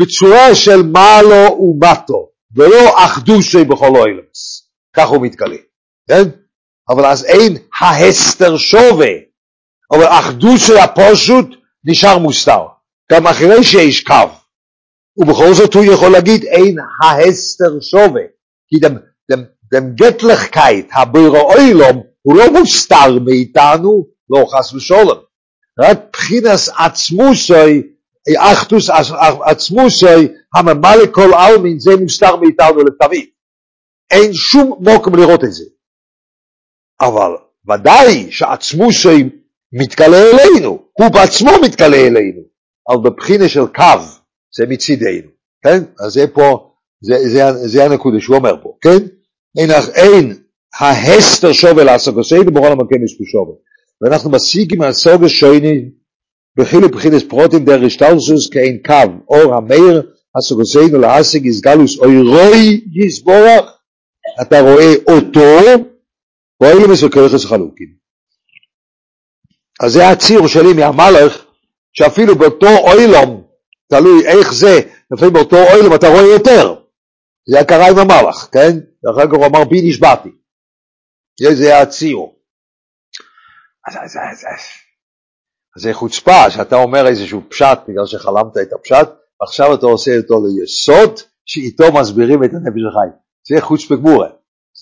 [0.00, 4.70] בצורה של מעלו ומטו, ולא אחדושי בכל האוילמס.
[4.96, 5.56] כך הוא מתגלה,
[6.08, 6.22] כן?
[6.88, 9.12] אבל אז אין ההסתר שווה,
[9.92, 11.46] אבל אחדושי הפושוט
[11.84, 12.66] נשאר מוסתר,
[13.12, 14.28] גם אחרי שיש קו.
[15.16, 18.22] ובכל זאת הוא יכול להגיד אין ההסתר שווה,
[18.68, 18.96] כי דם,
[19.30, 25.16] דם, דם גטלכקייט, הבירו אוילום, הוא לא מוסתר מאיתנו, לא חס ושולם,
[25.80, 27.82] רק בחינס עצמוסוי,
[28.38, 28.90] אחדוס
[29.44, 33.26] עצמוסוי, הממלא כל עלמין, זה מוסתר מאיתנו לתמיד.
[34.10, 35.64] אין שום מוקם לראות את זה.
[37.00, 37.30] אבל
[37.72, 39.30] ודאי שעצמוסוי
[39.72, 42.40] מתגלה אלינו, הוא בעצמו מתגלה אלינו,
[42.88, 44.00] אבל בבחינה של קו,
[44.56, 45.30] זה מצידנו,
[45.64, 45.78] כן?
[46.00, 46.70] אז זה פה,
[47.02, 48.98] זה, זה, זה הנקודה שהוא אומר פה, כן?
[49.58, 50.36] אין, אין
[50.80, 53.54] ההסתר שווה להשגוסנו, בכל המקום יש פה שווה.
[54.00, 55.90] ואנחנו משיגים הסוגה שויני
[56.58, 61.04] בחילוק בחילס פרוטים דרך השתלסוס כאין קו, אור המאיר, הסוגוסנו
[61.44, 63.78] איסגלוס אוי רוי יסבורך,
[64.42, 65.84] אתה רואה אותו,
[66.60, 67.94] ואילומס וכרכס חלוקים.
[69.80, 71.44] אז זה הציר שלי מהמלך,
[71.92, 73.46] שאפילו באותו אוילום,
[73.88, 76.74] תלוי איך זה, לפעמים באותו אוילום אתה רואה יותר.
[77.50, 78.72] זה הקרה עם המלך, כן?
[79.04, 80.28] ואחר כך הוא אמר בי נשבעתי.
[81.40, 82.16] זה היה הציר.
[83.88, 84.83] אז, אז, אז, אז.
[85.78, 89.08] זה חוצפה שאתה אומר איזשהו פשט בגלל שחלמת את הפשט,
[89.40, 93.08] ועכשיו אתה עושה אותו ליסוד שאיתו מסבירים את הנפש החי.
[93.48, 94.28] זה חוץ בגמורה,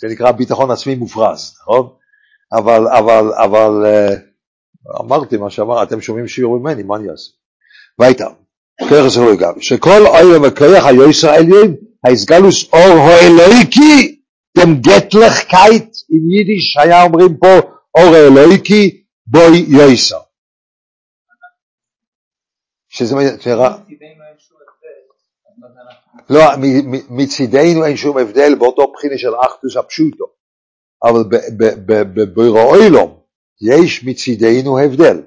[0.01, 1.89] זה נקרא ביטחון עצמי מופרז, נכון?
[2.53, 7.31] אבל, אבל, אבל, uh, אמרתי מה שאמר, אתם שומעים שיעור ממני, מה אני אעשה?
[7.99, 8.27] ואיתה,
[8.89, 11.75] כרך זה לא יגב, שכל אוי ומכריח היושר העליון,
[12.07, 14.21] ההסגלוס אור האלוהיקי,
[14.59, 17.59] דם גטלך קייט, עם יידיש היה אומרים פה
[17.95, 20.19] אור האלוהיקי, בוי יויסר.
[22.93, 23.15] שזה
[23.47, 23.77] נראה...
[26.31, 26.41] לא,
[27.11, 30.25] מצידנו אין שום הבדל באותו בחינה של אחדוס הפשוטו,
[31.03, 31.21] אבל
[32.15, 33.21] בבירו אוילום,
[33.63, 35.23] יש מצידנו הבדל.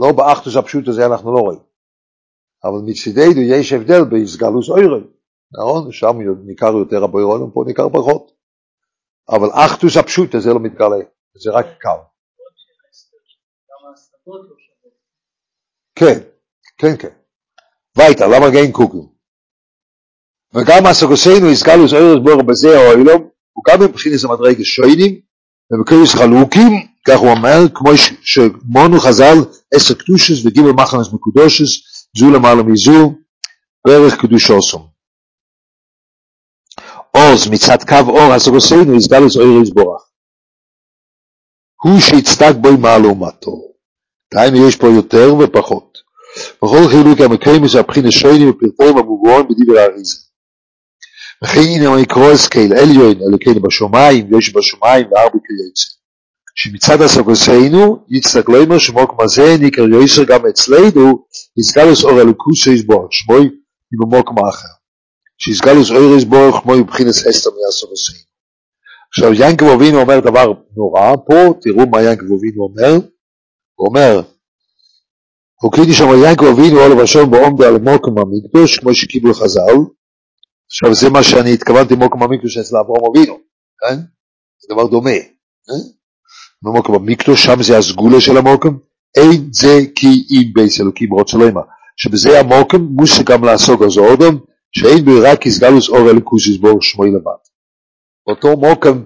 [0.00, 1.60] לא באחדוס הפשוט הזה אנחנו לא רואים.
[2.64, 5.04] אבל מצידנו יש הבדל בהסגלוס אוירן.
[5.52, 5.92] נכון?
[5.92, 8.32] שם ניכר יותר הבוירון, פה ניכר פחות.
[9.28, 10.96] אבל אחדוס הפשוט הזה לא מתגלה,
[11.34, 11.98] זה רק קל.
[15.94, 16.37] כן,
[16.78, 17.14] כן, כן.
[17.96, 19.06] וייטה, למה אין קוקים?
[20.54, 25.20] וגם הסגוסינו הסגלוס אוירס בור בזה האוילום, הוא גם מבחינת המדרגה שוינים,
[25.70, 26.72] ובקריס חלוקים,
[27.06, 27.90] כך הוא אומר, כמו
[28.22, 29.38] שמונו חז"ל
[29.74, 31.70] עשר קדושס וגימל מחנס מקודושס,
[32.16, 33.14] זו למעלה מזו,
[33.86, 34.88] בערך קדושוסום.
[37.10, 40.02] עוז מצד קו אור הסוגוסינו יסגלוס אור יסבורך.
[41.82, 43.72] הוא שיצדק בו מעלה ומטו.
[44.34, 45.98] דהיינו יש פה יותר ופחות.
[46.62, 50.16] בכל חילוק המקיימס הבחינה שוינים ופרטים המובואים בדיבר האריזה.
[51.44, 55.98] וכן הנה מקרוא הסקייל עליון אלוקינו בשמיים, יש בשמיים וארבע כיוצא.
[56.54, 61.24] שמצד הסגוסינו יצטק לא אומר שמוק מזה ניקר יויסר גם אצלנו
[61.58, 63.50] יסגלוס אור אלוקוס יסבורך שמוי
[63.92, 64.68] ממוק מאחר.
[65.38, 68.28] שיסגלוס אור יסבורך כמו מבחינס אסתר מהסגוסינו.
[69.10, 72.92] עכשיו ינקב אבינו אומר דבר נורא פה, תראו מה ינקב אבינו אומר,
[73.74, 74.20] הוא אומר,
[75.62, 79.78] הוקידי שם ינקב אבינו עולה ושום בעומדו על מוקם המקדוש כמו שקיבלו חז"ל,
[80.70, 83.38] עכשיו זה מה שאני התכוונתי מוקם המקדוש אצל אברהם אבינו,
[83.80, 83.96] כן?
[84.58, 85.18] זה דבר דומה,
[85.66, 85.82] כן?
[86.62, 88.76] במוקם המקדוש, שם זה הסגולה של המוקם,
[89.16, 91.62] אין זה כי אם בייס אלוקים רוצה לומר,
[91.96, 94.38] שבזה המוקם מוסה גם לעסוק אז אודם,
[94.72, 97.42] שאין בו רק הסגלוס אור אלוקוס יסבור שמוי לבד.
[98.26, 99.04] אותו מוקם,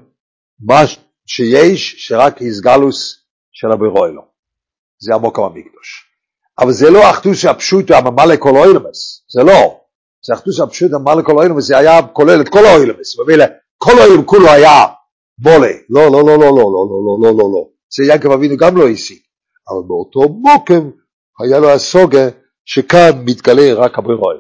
[0.61, 0.81] מה
[1.27, 4.11] שיש, שרק הסגלוס של הבירוי
[4.99, 6.12] זה המוקם המקדוש.
[6.59, 9.81] אבל זה לא אחדוס הפשוט הממלא כל אוילמס, זה לא.
[10.27, 13.45] זה אחדוס הפשוט הממלא כל אוילמס, זה היה כולל את כל האוילמס, ומילא
[13.79, 14.87] כל האוילם כולו היה
[15.39, 15.73] בולה.
[15.91, 17.69] לא, לא, לא, לא, לא, לא, לא, לא, לא, לא, לא.
[17.97, 19.19] זה יעקב אבינו גם לא השיג.
[19.69, 20.91] אבל באותו מוקם
[21.41, 22.29] היה לו הסוגה
[22.65, 24.37] שכאן מתגלה רק הברירוי.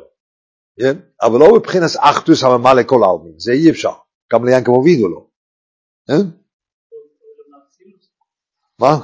[0.80, 0.98] כן?
[1.22, 3.92] אבל לא מבחינת אחדוס הממלא כל העלמין, זה אי אפשר.
[4.32, 5.26] גם ליעקב אבינו לא.
[6.08, 6.26] כן?
[8.78, 8.98] מה?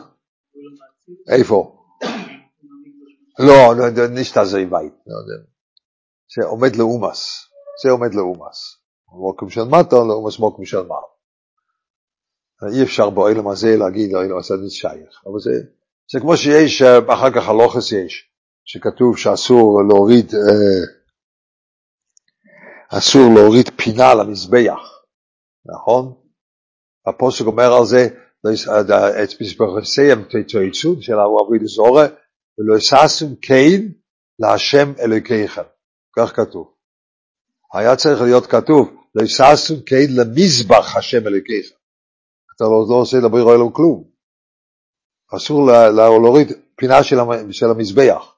[1.29, 1.78] איפה?
[3.39, 3.75] לא,
[4.15, 5.11] nicht also weit.
[6.37, 7.45] זה עומד לאומס,
[7.83, 8.77] זה עומד לאומס.
[9.13, 11.03] מוקם של מטה לאומס מוקם של מעל.
[12.75, 15.51] אי אפשר באוילם הזה להגיד האוילם הזה אני שייך, אבל זה,
[16.13, 18.31] זה כמו שיש, אחר כך הלוחס יש,
[18.65, 20.33] שכתוב שאסור להוריד,
[22.89, 24.81] אסור להוריד פינה למזבח,
[25.67, 26.15] נכון?
[27.07, 28.09] הפוסק אומר על זה,
[29.23, 32.07] את מספרסיהם תצויצון של העבוד זורה,
[32.59, 33.93] ולא אססום קיין
[34.39, 35.63] להשם אלוקיכם,
[36.17, 36.75] כך כתוב.
[37.75, 41.75] היה צריך להיות כתוב, לא אססום קיין למזבח השם אלוקיכם.
[42.57, 44.05] אתה לא, לא עושה לביר אלוהים כלום.
[45.37, 45.67] אסור
[45.97, 48.35] להוריד פינה של, המזבח.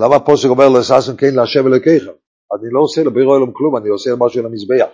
[0.00, 2.12] למה הפוסק אומר לא אססום קיין להשם אלוקיכם?
[2.54, 4.90] אני לא עושה לביר אלוהים כלום, אני עושה משהו למזבח.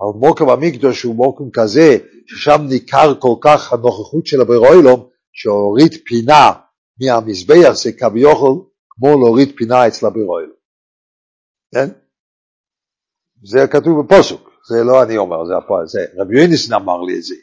[0.00, 4.98] אבל מוקם המקדוש הוא מוקם כזה, ששם ניכר כל כך הנוכחות של הביר אלוהים,
[5.32, 6.52] שהוריד פינה
[7.00, 10.52] מהמזבח זה כביכול כמו להוריד פינה אצל הביר אלוהים.
[11.74, 11.88] כן?
[13.44, 17.22] זה כתוב בפוסוק, זה לא אני אומר, זה, הפועל, זה רבי יוניסן אמר לי את
[17.22, 17.34] זה.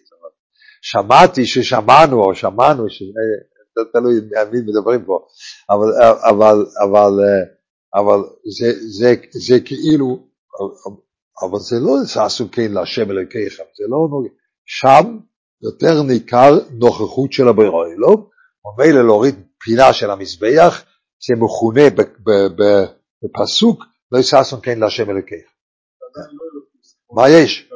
[0.82, 3.04] שמעתי ששמענו או שמענו, ש...
[3.94, 4.20] תלוי
[4.52, 5.20] מי מדברים פה,
[5.70, 5.90] אבל,
[6.30, 7.12] אבל, אבל,
[7.96, 8.20] אבל
[8.60, 10.28] זה, זה, זה כאילו,
[11.44, 14.30] אבל זה לא ששו כן להשם אלוקיכם, זה לא נוגע,
[14.66, 15.18] שם
[15.64, 18.24] יותר ניכר נוכחות של הברירה אלוהים,
[18.66, 20.84] ומילא להוריד פינה של המזבח,
[21.28, 21.82] זה מכונה
[23.24, 25.52] בפסוק, לא יששון כן להשם אלוקיכם.
[27.12, 27.70] מה יש?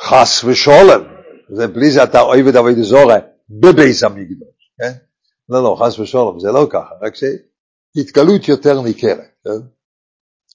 [0.00, 1.02] חס ושולם,
[1.48, 3.18] זה בלי זה אתה אוהב את אבי דזורה
[3.50, 4.92] בבייס המקדוש, כן?
[5.48, 9.66] לא, לא, חס ושולם, זה לא ככה, רק שהתגלות יותר ניכרת, כן?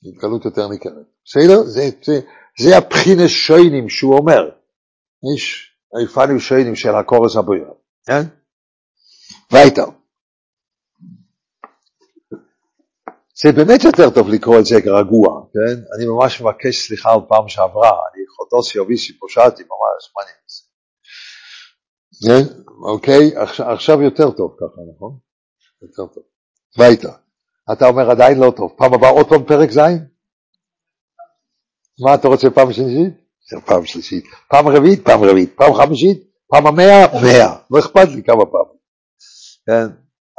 [0.09, 1.07] התגלות יותר ניכרת.
[1.25, 1.63] בסדר?
[1.63, 2.19] זה, זה,
[2.59, 4.49] זה הבחינה שיינים שהוא אומר.
[5.35, 7.69] יש היפנים שיינים של הקורס הבריאה,
[8.07, 8.21] כן?
[9.51, 9.85] וייטר.
[13.41, 15.81] זה באמת יותר טוב לקרוא את זה כרגוע, כן?
[15.95, 20.63] אני ממש מבקש סליחה על פעם שעברה, אני חוטוסי אביסי פושעתי ממש, מה אני אעשה?
[22.25, 22.61] כן?
[22.93, 23.37] אוקיי?
[23.73, 25.17] עכשיו יותר טוב ככה, נכון?
[25.81, 26.23] יותר טוב.
[26.77, 27.11] וייטר.
[27.71, 28.73] אתה אומר עדיין לא טוב.
[28.77, 29.79] פעם הבאה עוד פעם פרק ז'?
[32.05, 33.13] מה אתה רוצה פעם שלישית?
[33.65, 34.25] פעם שלישית.
[34.49, 35.05] פעם רביעית?
[35.05, 35.53] פעם רביעית.
[35.57, 36.27] פעם חמישית?
[36.47, 37.05] פעם המאה?
[37.23, 37.55] מאה.
[37.71, 38.77] לא אכפת לי כמה פעמים.
[39.65, 39.87] כן?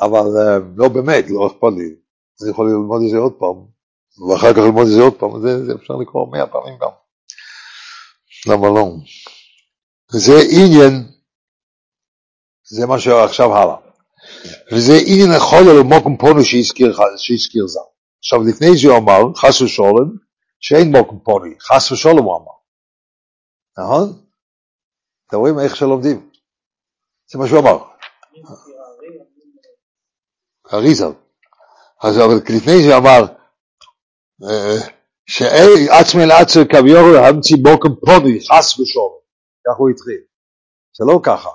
[0.01, 0.27] אבל
[0.77, 1.94] לא באמת, לא אכפת לי.
[2.42, 3.66] אני יכול ללמוד את זה עוד פעם,
[4.29, 6.90] ואחר כך ללמוד את זה עוד פעם, זה, זה אפשר לקרוא מאה פעמים גם.
[8.47, 8.87] למה לא?
[10.11, 10.92] זה עניין,
[12.71, 13.77] זה מה שעכשיו הלאה.
[14.73, 17.81] וזה עניין החולל מוקם פונו שהזכיר זה.
[18.18, 20.16] עכשיו לפני זה הוא אמר, חס ושולם,
[20.61, 22.59] שאין מוקם פונו, חס ושולם הוא אמר.
[23.79, 24.28] נכון?
[25.29, 26.31] אתם רואים איך שלומדים?
[27.31, 27.79] זה מה שהוא אמר.
[30.73, 31.07] אריזה.
[32.03, 33.21] אז אבל לפני זה אמר,
[35.27, 39.19] שעצמי לעצר כביורו המציא בוקם פונו, חס ושולם.
[39.67, 40.21] כך הוא התחיל.
[40.99, 41.51] זה לא ככה.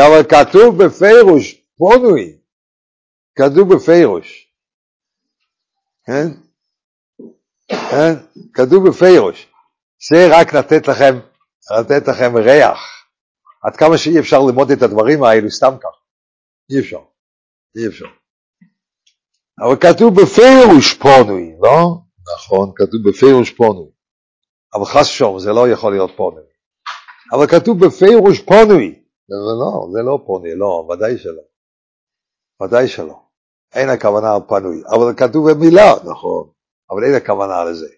[0.00, 2.38] אבל כתוב בפירוש, פונוי,
[3.34, 4.52] כתוב בפירוש,
[6.06, 6.26] כן?
[7.68, 8.14] כן?
[8.54, 9.46] כתוב בפירוש,
[10.10, 11.18] זה רק לתת לכם,
[11.70, 12.78] לתת לכם ריח,
[13.62, 15.96] עד כמה שאי אפשר ללמוד את הדברים האלו סתם כך,
[16.70, 17.00] אי אפשר,
[17.76, 18.06] אי אפשר.
[19.60, 21.98] אבל כתוב בפירוש פונוי, לא?
[22.34, 23.90] נכון, כתוב בפירוש פונוי,
[24.74, 26.44] אבל חס ושלום, זה לא יכול להיות פונוי,
[27.32, 31.42] אבל כתוב בפירוש פונוי, זה לא, זה לא פונוי, לא, ודאי שלא.
[32.62, 33.22] ודאי שלא.
[33.74, 36.50] אין הכוונה על פנוי, אבל כתוב במילה, נכון,
[36.90, 37.88] אבל אין הכוונה לזה.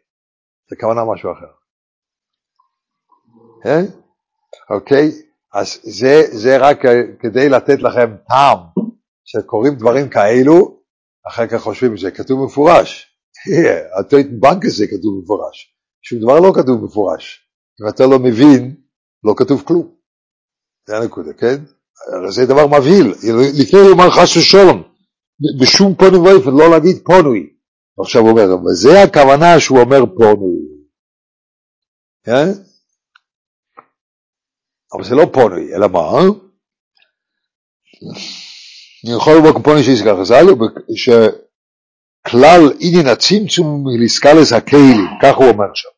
[0.71, 1.64] זה כוונה משהו אחר.
[3.65, 3.85] כן?
[4.71, 5.11] אוקיי?
[5.55, 6.79] אז זה, זה רק
[7.21, 8.59] כדי לתת לכם טעם
[9.25, 10.81] שקורים דברים כאלו,
[11.29, 13.07] אחר כך חושבים שזה כתוב מפורש.
[14.01, 15.77] הטויט בנק הזה כתוב מפורש.
[16.03, 17.49] שום דבר לא כתוב מפורש.
[17.83, 18.77] אם אתה לא מבין,
[19.25, 19.95] לא כתוב כלום.
[20.89, 21.57] זה הנקודה, כן?
[22.29, 23.15] זה דבר מבהיל,
[23.61, 24.83] לפני הוא אמר חס ושלום,
[25.61, 27.51] בשום פונוי ואופן, לא להגיד פונוי.
[28.01, 30.57] עכשיו הוא אומר, וזה הכוונה שהוא אומר פונוי.
[32.25, 32.74] כן?
[34.95, 36.21] אבל זה לא פונוי, אלא מה?
[39.05, 40.47] אני יכול לומר פונוי שיזכר חז"ל,
[40.97, 45.89] שכלל עניין הצמצום מליסקלס הכלים, כך הוא אומר שם.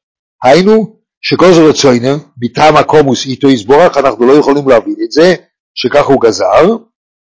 [0.43, 5.35] היינו, שכל זה רצוינו, מטעם הקומוס איתו יסבורך, אנחנו לא יכולים להבין את זה,
[5.75, 6.77] שכך הוא גזר,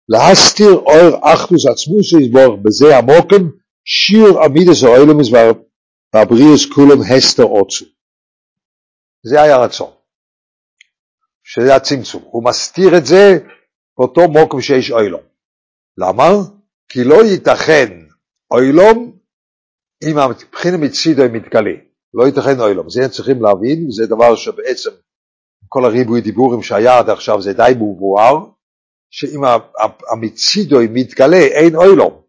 [0.10, 3.50] להסתיר אור אחדוס עצמוס יסבורך בזה המוקם,
[3.86, 5.28] שיר עמידס האוילמס
[6.14, 7.86] והבריאס כולם הסתר עוצו.
[9.24, 9.92] זה היה רצון,
[11.56, 12.24] שזה הצמצום.
[12.26, 13.38] הוא מסתיר את זה
[13.98, 15.22] באותו מוקם שיש אוילום.
[15.98, 16.30] למה?
[16.90, 18.00] כי לא ייתכן
[18.52, 19.18] אוילום
[20.04, 21.76] אם הבחינה מצידו מתגלה.
[22.14, 22.90] לא ייתכן אוילום.
[22.90, 24.90] זה צריכים להבין, זה דבר שבעצם
[25.70, 28.46] כל הריבוי דיבורים שהיה עד עכשיו זה די מבואר,
[29.12, 29.42] שאם
[30.12, 32.22] המצידו מתגלה אין אוילום.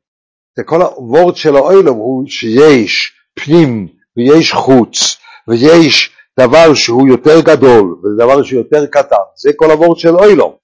[0.64, 5.16] כל הוורד של האוילום הוא שיש פנים ויש חוץ
[5.48, 10.56] ויש דבר שהוא יותר גדול ודבר שהוא יותר קטן, זה כל הוורד של אוילום.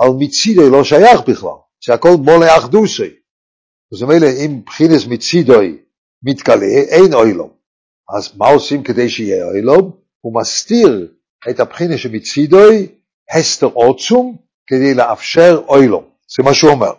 [0.00, 3.10] אבל מצידו לא שייך בכלל, זה הכל מולה אחדוסי.
[3.92, 5.78] זאת אומרת, אם בחינס מצידוי
[6.22, 7.50] מתגלה, אין אוילום.
[8.16, 9.90] אז מה עושים כדי שיהיה אוילום?
[10.20, 11.12] הוא מסתיר
[11.50, 12.88] את הבחינה שמצידוי
[13.30, 14.36] הסתר עוצום
[14.66, 16.04] כדי לאפשר אוילום.
[16.36, 16.92] זה מה שהוא אומר.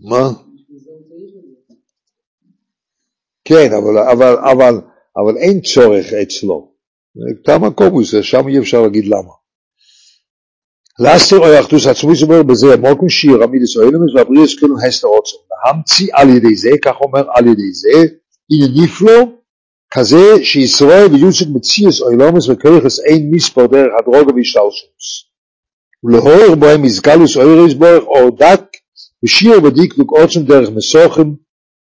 [0.00, 0.47] מה?
[3.48, 4.74] כן, אבל, אבל, אבל,
[5.16, 6.72] אבל אין צורך אצלו.
[7.46, 9.32] כמה קומוס, שם אי אפשר להגיד למה.
[10.98, 15.36] לאסטר אוי אחדוס עצמוס אומר בזה מוקם שיר עמידס אוילמס והבריאס כאילו הסתר עוצם.
[15.66, 18.14] להמציא על ידי זה, כך אומר על ידי זה,
[18.50, 19.32] הנה נפלו
[19.90, 25.28] כזה שישראל ויוצג מציאס אוילמס וכריכס אין מספר דרך הדרוגה והשתלשלוס.
[26.04, 28.64] ולהור בהם מזגלוס אוירס בורך או דק
[29.24, 31.28] ושיר ודקדוק עוצם דרך מסוכם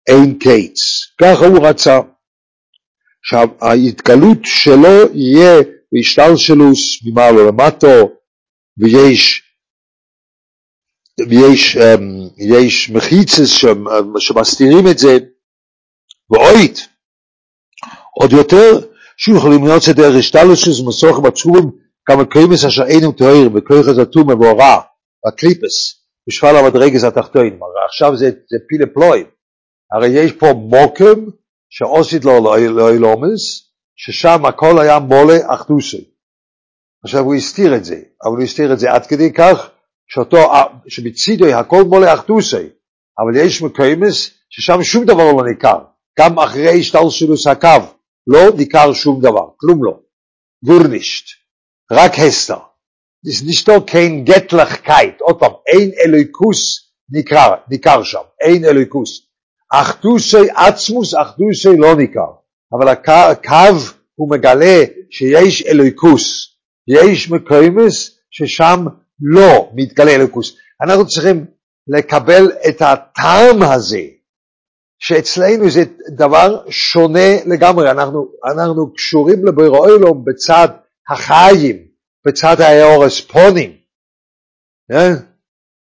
[0.09, 0.80] אין קיץ.
[1.20, 2.00] ככה הוא רצה.
[3.24, 8.11] עכשיו ההתגלות שלו יהיה בהשתלשלוס ממעלה למטו
[8.78, 9.42] ויש
[11.28, 12.00] ויש um,
[12.38, 13.50] יש מחיצס
[14.18, 15.18] שמסתירים את זה
[16.30, 16.88] ואוית
[18.20, 18.86] עוד יותר
[19.16, 21.70] שהוא יכולים להיות דרך השתלשלוס ומסוכם בתשובים
[22.05, 24.80] כמה קרימס אשר אינו תוהר וכוח הזה תומה והורע
[25.28, 29.26] הקליפס בשפל המדרגס התחתון עכשיו זה, זה פילה פלואים
[29.93, 31.24] הרי יש פה מוקם
[31.70, 36.11] שעושית לו לאילומס ששם הכל היה מולה אחדוסי
[37.05, 39.70] עכשיו הוא הסתיר את זה אבל הוא הסתיר את זה עד כדי כך
[40.07, 40.37] שאותו,
[40.89, 42.68] שבצידו הכל מולה אחדוסי
[43.18, 45.78] אבל יש מקיימס ששם שום דבר לא ניכר
[46.18, 47.68] גם אחרי השתלשלוס הקו
[48.26, 49.99] לא ניכר שום דבר, כלום לא,
[50.64, 51.26] גורנישט
[51.93, 52.59] רק הסתר.
[53.26, 55.22] Ist nicht doch kein Gettlichkeit.
[55.22, 59.23] Otom, ein Eloikus ניכר, ניכר שם, אין אלוהיקוס.
[59.80, 62.32] אחדוסי עצמוס, אחדוסי לא ניכר.
[62.72, 63.78] אבל הקו
[64.14, 66.54] הוא מגלה שיש אלוהיקוס.
[66.88, 68.86] יש מקומס ששם
[69.20, 70.56] לא מתגלה אלוהיקוס.
[70.82, 71.44] אנחנו צריכים
[71.88, 74.02] לקבל את הטעם הזה,
[74.98, 75.84] שאצלנו זה
[76.16, 77.90] דבר שונה לגמרי.
[77.90, 80.68] אנחנו, אנחנו קשורים לבירו אילום בצד
[81.10, 81.76] החיים
[82.26, 83.76] בצד האורספונים.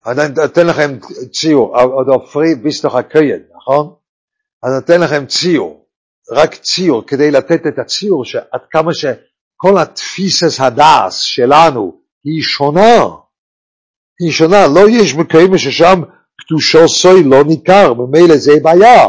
[0.06, 0.98] אני אתן לכם
[1.32, 3.94] ציור, עוד עופרי ביסטוך הכהן, נכון?
[4.64, 5.86] אני אתן לכם ציור,
[6.32, 13.04] רק ציור, כדי לתת את הציור שעד כמה שכל התפיסס הדס שלנו היא שונה,
[14.20, 16.02] היא שונה, לא יש מקרים ששם
[16.40, 19.06] קדושו סוי לא ניכר, ממילא זה בעיה.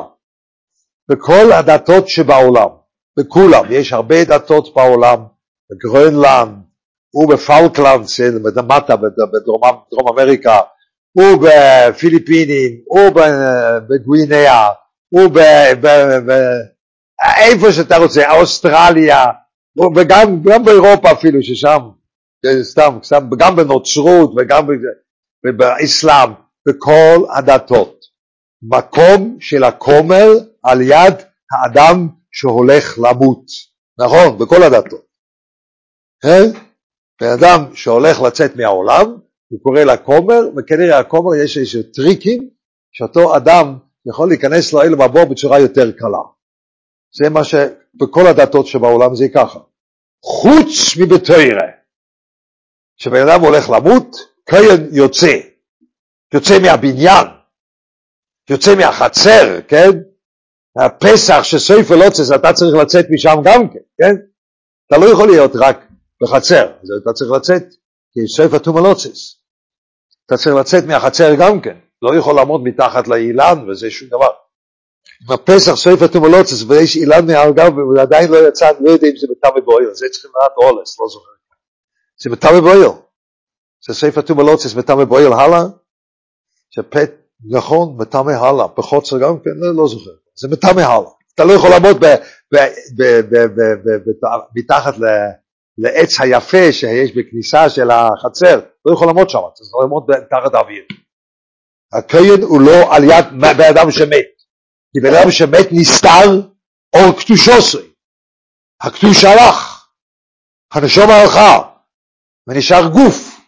[1.10, 2.70] בכל הדתות שבעולם,
[3.20, 5.20] בכולם, יש הרבה דתות בעולם,
[5.72, 6.66] בגרונלנד,
[7.14, 8.06] ובפלקלנד,
[8.56, 10.60] למטה בדרום אמריקה,
[11.16, 14.70] ובפיליפינים, ובגווינאה,
[16.28, 19.26] ואיפה שאתה רוצה, אוסטרליה,
[19.96, 21.80] וגם באירופה אפילו, ששם,
[22.64, 24.68] סתם, סתם, גם בנוצרות וגם
[25.58, 26.30] באסלאם,
[26.68, 28.06] בכל הדתות.
[28.62, 30.28] מקום של הכומר
[30.64, 31.14] על יד
[31.52, 33.46] האדם שהולך למות.
[34.00, 35.06] נכון, בכל הדתות.
[37.22, 39.18] בן אדם שהולך לצאת מהעולם,
[39.48, 42.50] הוא קורא לכומר, וכנראה הכומר יש איזה טריקים,
[42.92, 46.24] שאותו אדם יכול להיכנס לאל מבוא בצורה יותר קלה.
[47.18, 49.60] זה מה שבכל הדתות שבעולם זה ככה.
[50.24, 51.68] חוץ מבתוירה,
[52.98, 54.16] כשבן אדם הולך למות,
[54.46, 55.38] כהן יוצא,
[56.34, 57.28] יוצא מהבניין,
[58.50, 59.90] יוצא מהחצר, כן?
[60.78, 64.16] הפסח שסויפה לוצס, אתה צריך לצאת משם גם כן, כן?
[64.88, 65.88] אתה לא יכול להיות רק
[66.22, 66.72] בחצר,
[67.04, 67.64] אתה צריך לצאת,
[68.16, 69.42] כי ספר תומלוצס.
[70.26, 74.30] אתה צריך לצאת מהחצר גם כן, לא יכול לעמוד מתחת לאילן וזה שום דבר.
[75.22, 79.16] עם הפסח ספר תומלוצס ויש אילן מעל גב ועדיין לא יצא, אני לא יודע אם
[79.18, 81.32] זה בטמא בויל, זה צריכים לדעת אולס, לא זוכר.
[82.18, 82.92] זה בטמא בויל.
[83.88, 85.64] זה ספר תומלוצס בטמא בויל הלאה,
[86.70, 87.12] שפט,
[87.50, 90.12] נכון, בטמא הלאה, בחוצר גם כן, לא, לא זוכר.
[90.36, 91.12] זה בטמא הלאה.
[91.36, 91.98] אתה לא יכול לעמוד
[94.56, 95.06] מתחת ל...
[95.78, 100.84] לעץ היפה שיש בכניסה של החצר, לא יכול לעמוד שם, צריך לעמוד תחת האוויר.
[101.94, 104.32] הכהן הוא לא על יד בן אדם שמת,
[104.94, 106.28] כי בן אדם שמת נסתר
[106.96, 107.92] אור קדושוסי,
[108.82, 109.88] הקדוש הלך,
[110.74, 111.72] הנשום הלכה,
[112.48, 113.40] ונשאר גוף,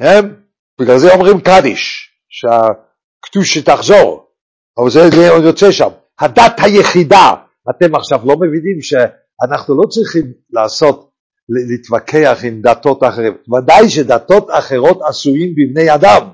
[0.00, 0.42] הם,
[0.80, 4.30] בגלל זה אומרים קדיש, שהקדוש תחזור,
[4.78, 5.00] אבל זה,
[5.44, 5.88] יוצא שם.
[6.20, 7.34] הדת היחידה,
[7.70, 11.07] אתם עכשיו לא מבינים שאנחנו לא צריכים לעשות,
[11.48, 16.28] להתווכח עם דתות אחרות, ודאי שדתות אחרות עשויים בבני אדם,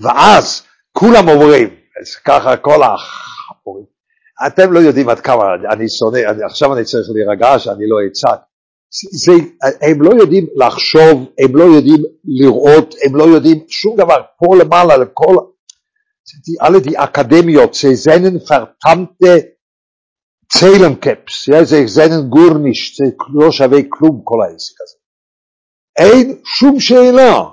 [0.00, 0.62] ואז
[0.92, 1.68] כולם אומרים,
[2.24, 3.84] ככה כל החפורים,
[4.46, 8.40] אתם לא יודעים עד כמה אני שונא, אני, עכשיו אני צריך להירגע שאני לא אצעק.
[9.82, 14.22] הם לא יודעים לחשוב, הם לא יודעים לראות, הם לא יודעים שום דבר.
[14.38, 15.36] פה למעלה, לכל,
[16.60, 19.51] alle die Akademיות, sie seien verdammte
[20.54, 24.96] Zählencaps, ja, sie seien gar nicht, sie לא שווה כלום כל העסק הזה.
[25.98, 27.44] אין שום שאלה,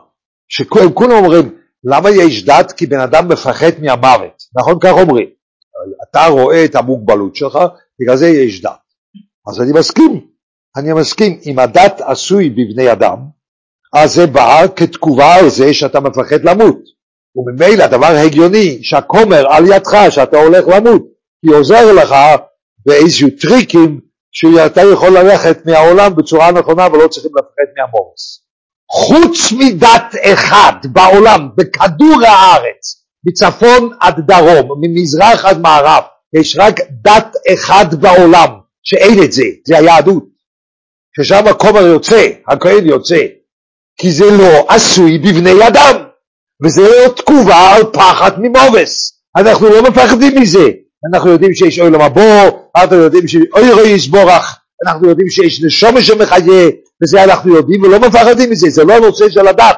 [0.47, 2.71] שהם כולם אומרים, למה יש דת?
[2.71, 4.77] כי בן אדם מפחד מהמוות, נכון?
[4.81, 5.29] כך אומרים.
[6.09, 7.59] אתה רואה את המוגבלות שלך,
[8.01, 8.79] בגלל זה יש דת.
[9.47, 10.27] אז אני מסכים,
[10.77, 13.17] אני מסכים, אם הדת עשוי בבני אדם,
[13.93, 16.79] אז זה בא כתגובה על זה שאתה מפחד למות.
[17.35, 21.03] וממילא הדבר הגיוני שהכומר על ידך שאתה הולך למות,
[21.41, 22.15] כי עוזר לך
[22.89, 23.99] באיזשהו טריקים
[24.31, 28.43] שאתה יכול ללכת מהעולם בצורה נכונה ולא צריכים לפחד מהמורס.
[28.91, 36.03] חוץ מדת אחד בעולם, בכדור הארץ, מצפון עד דרום, ממזרח עד מערב,
[36.39, 38.49] יש רק דת אחד בעולם
[38.83, 40.23] שאין את זה, זה היהדות.
[41.19, 43.21] ששם הכומר יוצא, הכהן יוצא,
[44.01, 45.95] כי זה לא עשוי בבני אדם,
[46.65, 49.21] וזה לא תגובה על פחד ממובס.
[49.37, 50.69] אנחנו לא מפחדים מזה,
[51.07, 56.69] אנחנו יודעים שיש אוי למבור, אנחנו יודעים שאוי רואי יסבורך, אנחנו יודעים שיש נשומה שמחיה,
[57.03, 59.77] וזה אנחנו יודעים ולא מפחדים מזה, זה לא הנושא של הדת,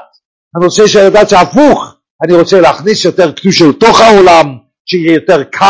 [0.55, 4.45] הנושא של הדת זה הפוך, אני רוצה להכניס יותר קדושה לתוך העולם,
[4.85, 5.65] שיהיה יותר קו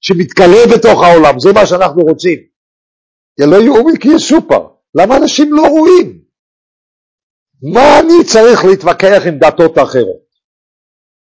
[0.00, 2.38] שמתגלה בתוך העולם, זה מה שאנחנו רוצים.
[3.40, 6.18] לא יאומי כי יש סופר, למה אנשים לא רואים?
[7.62, 10.26] מה אני צריך להתווכח עם דתות אחרות?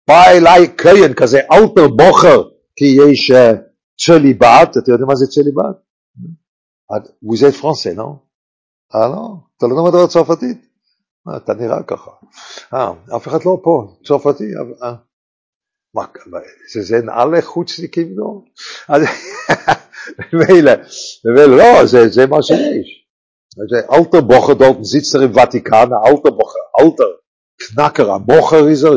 [0.08, 2.42] בא אליי כהן כזה, אלתר בוכר,
[2.76, 3.30] כי יש
[4.00, 5.76] uh, צליבת, אתה יודע מה זה צליבת?
[7.22, 8.16] vous êtes français, non?
[8.94, 9.36] אה לא?
[9.58, 10.70] אתה לא מדבר צרפתית?
[11.36, 12.10] אתה נראה ככה.
[12.74, 14.44] אה, אף אחד לא פה, צרפתי,
[14.82, 14.94] אה.
[15.94, 16.04] מה,
[16.80, 18.42] זה נעלי חוצניקים לא?
[20.38, 20.72] מילא,
[21.24, 23.06] לא, זה מה שיש.
[23.70, 27.10] זה אלתר בוכר דולטן זיצר עם ותיקן, אלתר בוכר, אלתר,
[27.58, 28.90] קנקר המוכר איזר,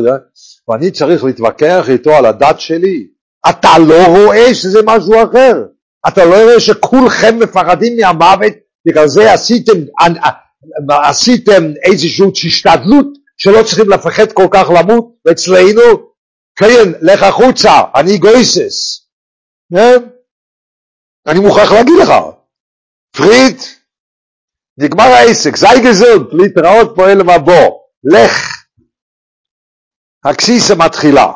[0.68, 3.13] ואני צריך להתווכח איתו על הדת שלי.
[3.50, 5.64] אתה לא רואה שזה משהו אחר.
[6.08, 8.52] אתה לא רואה שכולכם מפחדים מהמוות,
[8.86, 9.72] בגלל זה עשיתם
[10.88, 15.82] עשיתם איזושהי השתדלות שלא צריכים לפחד כל כך למות, ואצלנו,
[16.56, 19.08] כן, לך החוצה, אני גויסס.
[19.74, 20.08] כן?
[21.26, 22.10] אני מוכרח להגיד לך,
[23.16, 23.56] פריד,
[24.78, 28.64] נגמר העסק, זי גזונט, להתראות פועל מבוא, לך.
[30.24, 31.32] הקסיסה מתחילה.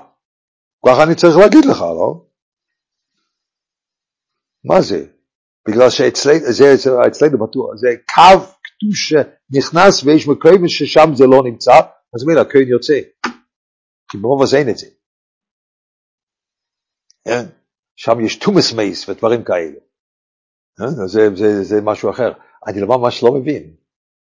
[0.87, 2.27] ככה אני צריך להגיד לך, לא?
[4.65, 5.07] מה זה?
[5.69, 11.73] בגלל שאצלנו בטוח, זה קו קדושה נכנס ויש מקום ששם זה לא נמצא,
[12.15, 13.01] אז מילא הכהן יוצא.
[14.11, 14.87] כי ברוב הזה אין את זה.
[17.25, 17.45] כן?
[17.97, 19.79] שם יש תומס מייס ודברים כאלה.
[20.79, 21.07] כן?
[21.07, 22.33] זה, זה, זה משהו אחר.
[22.67, 23.77] אני ממש לא מבין.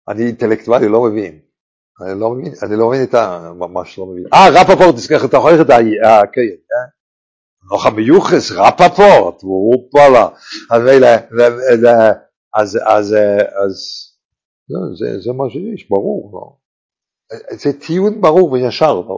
[0.09, 1.39] אני אינטלקטואלי לא מבין.
[2.01, 3.51] אני לא מבין, אני לא מבין את ה...
[3.55, 4.23] ממש לא מבין.
[4.33, 6.87] אה, רפפורט, תזכר, אתה יכול ללכת הכהן, כן?
[7.71, 10.27] נוח המיוחס, רפפורט, הוא וואלה.
[12.53, 13.15] אז, אז,
[13.65, 13.77] אז,
[14.69, 16.31] לא, זה, זה מה שיש, ברור.
[16.33, 16.55] לא.
[17.51, 18.93] זה טיעון ברור וישר.
[18.93, 19.17] לא.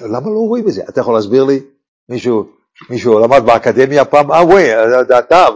[0.00, 0.82] למה לא רואים את זה?
[0.88, 1.60] אתה יכול להסביר לי?
[2.08, 2.46] מישהו,
[2.90, 4.32] מישהו למד באקדמיה פעם?
[4.32, 4.64] אה, וואי,
[5.18, 5.46] אתה,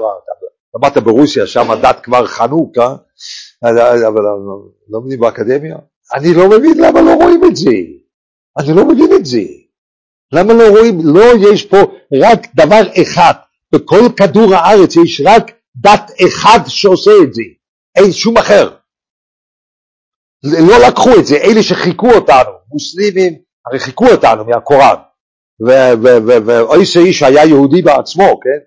[0.75, 2.95] למדת ברוסיה, שם הדת כבר חנוק, אה?
[4.09, 4.23] אבל
[4.89, 5.77] לא מבין באקדמיה?
[6.15, 7.71] אני לא מבין למה לא רואים את זה.
[8.59, 9.43] אני לא מבין את זה.
[10.33, 10.99] למה לא רואים?
[11.05, 11.77] לא, יש פה
[12.23, 13.33] רק דבר אחד.
[13.75, 17.43] בכל כדור הארץ יש רק דת אחד שעושה את זה.
[17.97, 18.77] אין שום אחר.
[20.69, 23.33] לא לקחו את זה, אלה שחיכו אותנו, מוסלימים,
[23.67, 24.95] הרי חיכו אותנו מהקוראן,
[26.47, 28.61] ואויסא איש היה יהודי בעצמו, כן?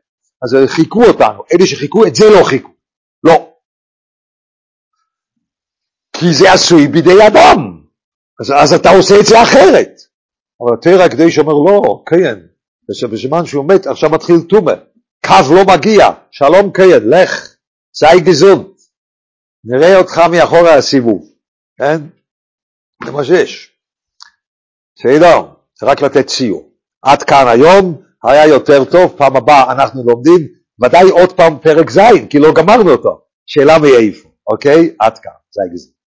[0.44, 2.72] אז חיכו אותנו, אלה שחיכו, את זה לא חיכו,
[3.24, 3.54] לא.
[6.24, 7.82] כי זה עשוי בידי אדם,
[8.42, 10.02] אז, אז אתה עושה את זה אחרת.
[10.62, 12.40] אבל תראה הקדש אומר לא, כן,
[13.12, 14.74] בזמן שהוא מת עכשיו מתחיל טומא,
[15.26, 17.56] קו לא מגיע, שלום כן, לך,
[17.96, 18.68] זי גזונט.
[19.64, 21.30] נראה אותך מאחורי הסיבוב,
[21.78, 22.02] כן?
[23.06, 23.72] זה מה שיש.
[24.96, 25.42] בסדר,
[25.80, 26.70] זה רק לתת ציור.
[27.02, 30.48] עד כאן היום, היה יותר טוב, פעם הבאה אנחנו לומדים,
[30.84, 32.00] ודאי עוד פעם פרק ז',
[32.30, 33.22] כי לא גמרנו אותו.
[33.46, 34.96] שאלה מאיפה, אוקיי?
[35.00, 36.03] עד כאן, זה הגזים.